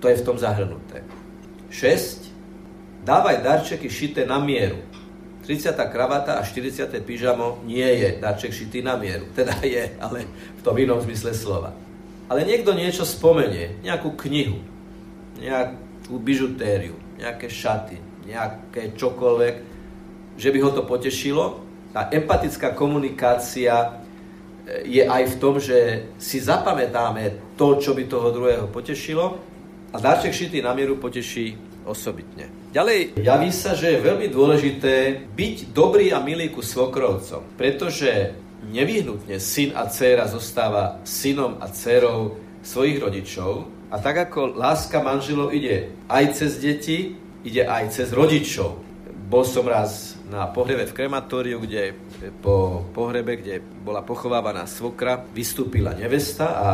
To 0.00 0.08
je 0.08 0.20
v 0.20 0.26
tom 0.26 0.36
zahrnuté. 0.36 1.04
6. 1.72 2.32
Dávaj 3.04 3.44
darčeky 3.44 3.88
šité 3.88 4.28
na 4.28 4.40
mieru. 4.40 4.80
30. 5.46 5.78
kravata 5.94 6.34
a 6.38 6.42
40. 6.42 6.90
pyžamo 7.06 7.62
nie 7.62 7.86
je 7.86 8.18
darček 8.18 8.50
šitý 8.50 8.82
na 8.82 8.98
mieru. 8.98 9.30
Teda 9.30 9.54
je, 9.62 9.94
ale 10.02 10.26
v 10.58 10.62
tom 10.66 10.74
inom 10.74 10.98
zmysle 10.98 11.30
slova. 11.30 11.70
Ale 12.26 12.42
niekto 12.42 12.74
niečo 12.74 13.06
spomenie, 13.06 13.78
nejakú 13.86 14.18
knihu, 14.26 14.58
nejakú 15.38 16.18
bižutériu, 16.18 16.98
nejaké 17.22 17.46
šaty, 17.46 18.26
nejaké 18.26 18.98
čokoľvek, 18.98 19.54
že 20.34 20.48
by 20.50 20.58
ho 20.66 20.70
to 20.74 20.82
potešilo. 20.82 21.62
Tá 21.94 22.10
empatická 22.10 22.74
komunikácia 22.74 23.72
e, 23.78 23.88
je 24.98 25.02
aj 25.06 25.22
v 25.30 25.38
tom, 25.38 25.62
že 25.62 26.10
si 26.18 26.42
zapamätáme 26.42 27.54
to, 27.54 27.78
čo 27.78 27.94
by 27.94 28.02
toho 28.10 28.34
druhého 28.34 28.66
potešilo 28.66 29.38
a 29.94 29.96
darček 30.02 30.34
šitý 30.34 30.58
na 30.58 30.74
mieru 30.74 30.98
poteší 30.98 31.54
osobitne. 31.86 32.65
Ďalej, 32.76 33.24
javí 33.24 33.50
sa, 33.56 33.72
že 33.72 33.96
je 33.96 34.04
veľmi 34.04 34.28
dôležité 34.28 35.24
byť 35.32 35.72
dobrý 35.72 36.12
a 36.12 36.20
milý 36.20 36.52
ku 36.52 36.60
svokrovcom, 36.60 37.56
pretože 37.56 38.36
nevyhnutne 38.68 39.40
syn 39.40 39.72
a 39.72 39.88
dcéra 39.88 40.28
zostáva 40.28 41.00
synom 41.00 41.56
a 41.56 41.72
dcérou 41.72 42.36
svojich 42.60 43.00
rodičov 43.00 43.64
a 43.88 43.96
tak 43.96 44.28
ako 44.28 44.60
láska 44.60 45.00
manželov 45.00 45.56
ide 45.56 45.88
aj 46.04 46.36
cez 46.36 46.60
deti, 46.60 47.16
ide 47.48 47.64
aj 47.64 47.96
cez 47.96 48.12
rodičov. 48.12 48.76
Bol 49.24 49.48
som 49.48 49.64
raz 49.64 50.20
na 50.28 50.44
pohrebe 50.44 50.84
v 50.84 50.92
krematóriu, 50.92 51.56
kde 51.64 51.96
po 52.44 52.84
pohrebe, 52.92 53.40
kde 53.40 53.64
bola 53.64 54.04
pochovávaná 54.04 54.68
svokra, 54.68 55.24
vystúpila 55.32 55.96
nevesta 55.96 56.46
a 56.52 56.70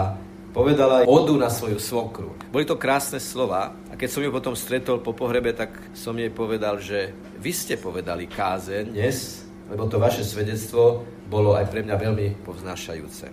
povedala 0.52 1.08
odu 1.08 1.34
na 1.40 1.48
svoju 1.48 1.80
svokru. 1.80 2.36
Boli 2.52 2.68
to 2.68 2.76
krásne 2.76 3.16
slova 3.18 3.72
a 3.88 3.96
keď 3.96 4.08
som 4.12 4.22
ju 4.22 4.28
potom 4.28 4.52
stretol 4.52 5.00
po 5.00 5.16
pohrebe, 5.16 5.56
tak 5.56 5.72
som 5.96 6.12
jej 6.14 6.28
povedal, 6.28 6.76
že 6.78 7.16
vy 7.40 7.52
ste 7.56 7.80
povedali 7.80 8.28
kázeň 8.28 8.92
dnes, 8.92 9.48
lebo 9.72 9.88
to 9.88 9.96
vaše 9.96 10.20
svedectvo 10.22 11.08
bolo 11.32 11.56
aj 11.56 11.72
pre 11.72 11.80
mňa 11.80 11.96
veľmi 11.96 12.44
povznášajúce. 12.44 13.32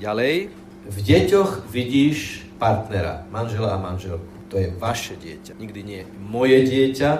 Ďalej, 0.00 0.48
v 0.88 0.98
deťoch 1.00 1.68
vidíš 1.68 2.48
partnera, 2.56 3.28
manžela 3.28 3.76
a 3.76 3.78
manželku. 3.78 4.24
To 4.48 4.56
je 4.56 4.72
vaše 4.80 5.20
dieťa. 5.20 5.60
Nikdy 5.60 5.80
nie 5.84 6.02
moje 6.16 6.64
dieťa 6.64 7.10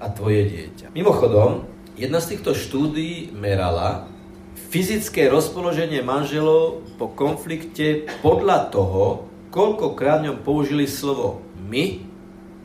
a 0.00 0.06
tvoje 0.08 0.48
dieťa. 0.48 0.96
Mimochodom, 0.96 1.68
jedna 2.00 2.24
z 2.24 2.36
týchto 2.36 2.56
štúdí 2.56 3.36
merala 3.36 4.08
fyzické 4.74 5.30
rozpoloženie 5.30 6.02
manželov 6.02 6.82
po 6.98 7.06
konflikte 7.14 8.10
podľa 8.26 8.74
toho, 8.74 9.30
koľkokrát 9.54 10.26
ňom 10.26 10.42
použili 10.42 10.90
slovo 10.90 11.46
my 11.70 12.02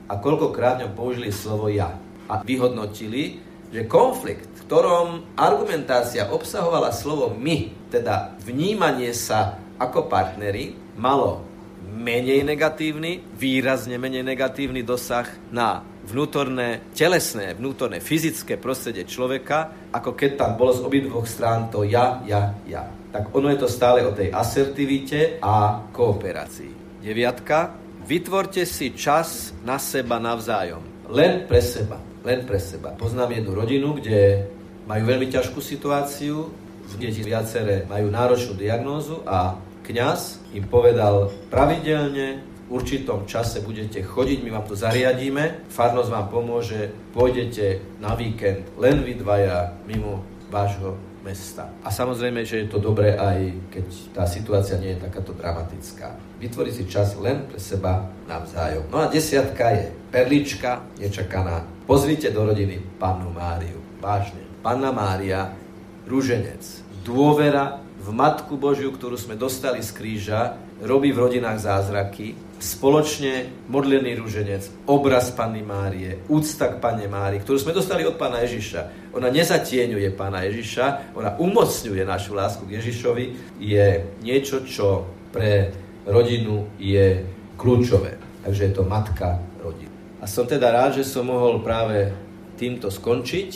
a 0.09 0.17
koľkokrát 0.17 0.81
ňom 0.81 0.97
použili 0.97 1.29
slovo 1.29 1.69
ja. 1.69 1.93
A 2.25 2.41
vyhodnotili, 2.41 3.45
že 3.69 3.85
konflikt, 3.85 4.49
v 4.57 4.61
ktorom 4.65 5.37
argumentácia 5.37 6.33
obsahovala 6.33 6.89
slovo 6.89 7.29
my, 7.37 7.69
teda 7.93 8.41
vnímanie 8.41 9.13
sa 9.13 9.61
ako 9.77 10.09
partnery, 10.09 10.73
malo 10.97 11.45
menej 11.83 12.43
negatívny, 12.43 13.23
výrazne 13.35 13.95
menej 13.95 14.23
negatívny 14.23 14.83
dosah 14.83 15.27
na 15.53 15.83
vnútorné, 16.09 16.91
telesné, 16.91 17.53
vnútorné, 17.53 18.01
fyzické 18.03 18.57
prostredie 18.57 19.05
človeka, 19.05 19.89
ako 19.93 20.17
keď 20.17 20.31
tam 20.39 20.51
bolo 20.57 20.73
z 20.73 20.81
obidvoch 20.83 21.27
strán 21.27 21.69
to 21.69 21.85
ja, 21.85 22.23
ja, 22.25 22.55
ja. 22.65 22.87
Tak 23.09 23.33
ono 23.33 23.49
je 23.49 23.59
to 23.61 23.69
stále 23.69 24.05
o 24.05 24.13
tej 24.13 24.29
asertivite 24.29 25.41
a 25.41 25.85
kooperácii. 25.89 27.01
Deviatka. 27.01 27.73
Vytvorte 28.09 28.65
si 28.65 28.97
čas 28.97 29.53
na 29.61 29.77
seba 29.77 30.17
navzájom. 30.17 30.81
Len 31.13 31.45
pre 31.45 31.61
seba 31.61 32.09
len 32.23 32.43
pre 32.43 32.59
seba. 32.59 32.91
Poznám 32.95 33.39
jednu 33.39 33.51
rodinu, 33.55 33.95
kde 33.95 34.47
majú 34.87 35.03
veľmi 35.07 35.27
ťažkú 35.31 35.59
situáciu, 35.63 36.51
deti 36.97 37.21
viaceré 37.21 37.85
majú 37.85 38.09
náročnú 38.09 38.57
diagnózu 38.57 39.21
a 39.23 39.53
kňaz 39.89 40.54
im 40.54 40.69
povedal 40.69 41.34
pravidelne, 41.49 42.45
v 42.69 42.78
určitom 42.78 43.25
čase 43.25 43.65
budete 43.65 44.06
chodiť, 44.06 44.45
my 44.45 44.49
vám 44.54 44.65
to 44.69 44.78
zariadíme, 44.78 45.65
farnosť 45.73 46.10
vám 46.13 46.28
pomôže, 46.30 46.93
pôjdete 47.17 47.82
na 47.97 48.13
víkend 48.13 48.69
len 48.78 49.02
vy 49.02 49.17
dvaja 49.17 49.73
mimo 49.89 50.21
vášho 50.54 50.93
mesta. 51.25 51.73
A 51.82 51.89
samozrejme, 51.89 52.45
že 52.45 52.63
je 52.63 52.67
to 52.69 52.78
dobré 52.78 53.17
aj 53.17 53.49
keď 53.73 53.86
tá 54.13 54.23
situácia 54.30 54.78
nie 54.78 54.93
je 54.93 55.04
takáto 55.10 55.34
dramatická. 55.34 56.13
Vytvoriť 56.38 56.73
si 56.78 56.84
čas 56.86 57.17
len 57.17 57.49
pre 57.49 57.58
seba 57.58 58.06
navzájom. 58.30 58.86
No 58.93 59.02
a 59.02 59.10
desiatka 59.10 59.73
je 59.73 59.89
perlička, 60.13 60.86
nečakaná 61.02 61.80
Pozrite 61.89 62.30
do 62.30 62.45
rodiny 62.45 62.78
pannu 63.02 63.34
Máriu. 63.34 63.82
Vážne. 63.97 64.45
Panna 64.62 64.93
Mária, 64.93 65.58
rúženec, 66.06 66.62
dôvera 67.02 67.82
v 68.09 68.17
Matku 68.17 68.57
Božiu, 68.57 68.89
ktorú 68.89 69.13
sme 69.21 69.37
dostali 69.37 69.85
z 69.85 69.93
kríža, 69.93 70.57
robí 70.81 71.13
v 71.13 71.29
rodinách 71.29 71.61
zázraky, 71.61 72.33
spoločne 72.57 73.53
modlený 73.69 74.17
rúženec, 74.17 74.89
obraz 74.89 75.29
Panny 75.29 75.61
Márie, 75.61 76.25
úcta 76.25 76.73
k 76.73 76.81
Pane 76.81 77.05
Mári, 77.05 77.37
ktorú 77.37 77.61
sme 77.61 77.77
dostali 77.77 78.09
od 78.09 78.17
Pána 78.17 78.41
Ježiša. 78.41 79.13
Ona 79.13 79.29
nezatieňuje 79.29 80.09
Pána 80.17 80.41
Ježiša, 80.49 81.13
ona 81.13 81.37
umocňuje 81.37 82.01
našu 82.01 82.33
lásku 82.33 82.65
k 82.65 82.81
Ježišovi, 82.81 83.25
je 83.61 83.87
niečo, 84.25 84.65
čo 84.65 85.05
pre 85.29 85.69
rodinu 86.09 86.65
je 86.81 87.21
kľúčové. 87.61 88.17
Takže 88.41 88.61
je 88.65 88.73
to 88.73 88.89
matka 88.89 89.37
rodiny. 89.61 89.93
A 90.17 90.25
som 90.25 90.49
teda 90.49 90.73
rád, 90.73 90.97
že 90.97 91.05
som 91.05 91.29
mohol 91.29 91.61
práve 91.61 92.09
týmto 92.57 92.89
skončiť 92.89 93.49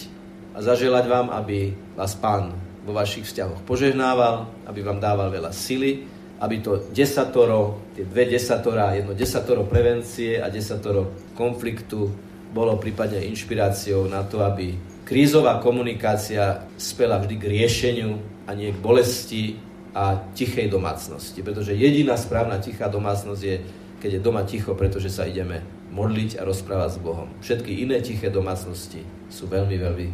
a 0.54 0.62
zaželať 0.62 1.06
vám, 1.10 1.28
aby 1.34 1.74
vás 1.98 2.14
Pán 2.14 2.73
vo 2.84 2.92
vašich 2.92 3.24
vzťahoch 3.24 3.64
požehnával, 3.64 4.52
aby 4.68 4.84
vám 4.84 5.00
dával 5.00 5.32
veľa 5.32 5.56
sily, 5.56 6.04
aby 6.44 6.60
to 6.60 6.92
desatoro, 6.92 7.92
tie 7.96 8.04
dve 8.04 8.28
desatora, 8.28 9.00
jedno 9.00 9.16
desatoro 9.16 9.64
prevencie 9.64 10.44
a 10.44 10.52
desatoro 10.52 11.32
konfliktu 11.40 12.12
bolo 12.52 12.76
prípadne 12.78 13.24
inšpiráciou 13.32 14.06
na 14.12 14.28
to, 14.28 14.44
aby 14.44 14.76
krízová 15.08 15.64
komunikácia 15.64 16.68
spela 16.76 17.18
vždy 17.18 17.36
k 17.40 17.50
riešeniu 17.50 18.12
a 18.46 18.52
nie 18.54 18.76
k 18.76 18.84
bolesti 18.84 19.56
a 19.96 20.20
tichej 20.36 20.68
domácnosti. 20.68 21.40
Pretože 21.40 21.74
jediná 21.74 22.20
správna 22.20 22.60
tichá 22.60 22.92
domácnosť 22.92 23.42
je, 23.42 23.56
keď 24.04 24.10
je 24.20 24.22
doma 24.22 24.44
ticho, 24.44 24.76
pretože 24.76 25.10
sa 25.10 25.24
ideme 25.24 25.64
modliť 25.94 26.42
a 26.42 26.46
rozprávať 26.46 26.98
s 26.98 27.00
Bohom. 27.00 27.30
Všetky 27.40 27.86
iné 27.86 28.02
tiché 28.02 28.34
domácnosti 28.34 29.06
sú 29.30 29.46
veľmi, 29.46 29.78
veľmi 29.78 30.08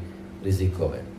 rizikové. 0.44 1.19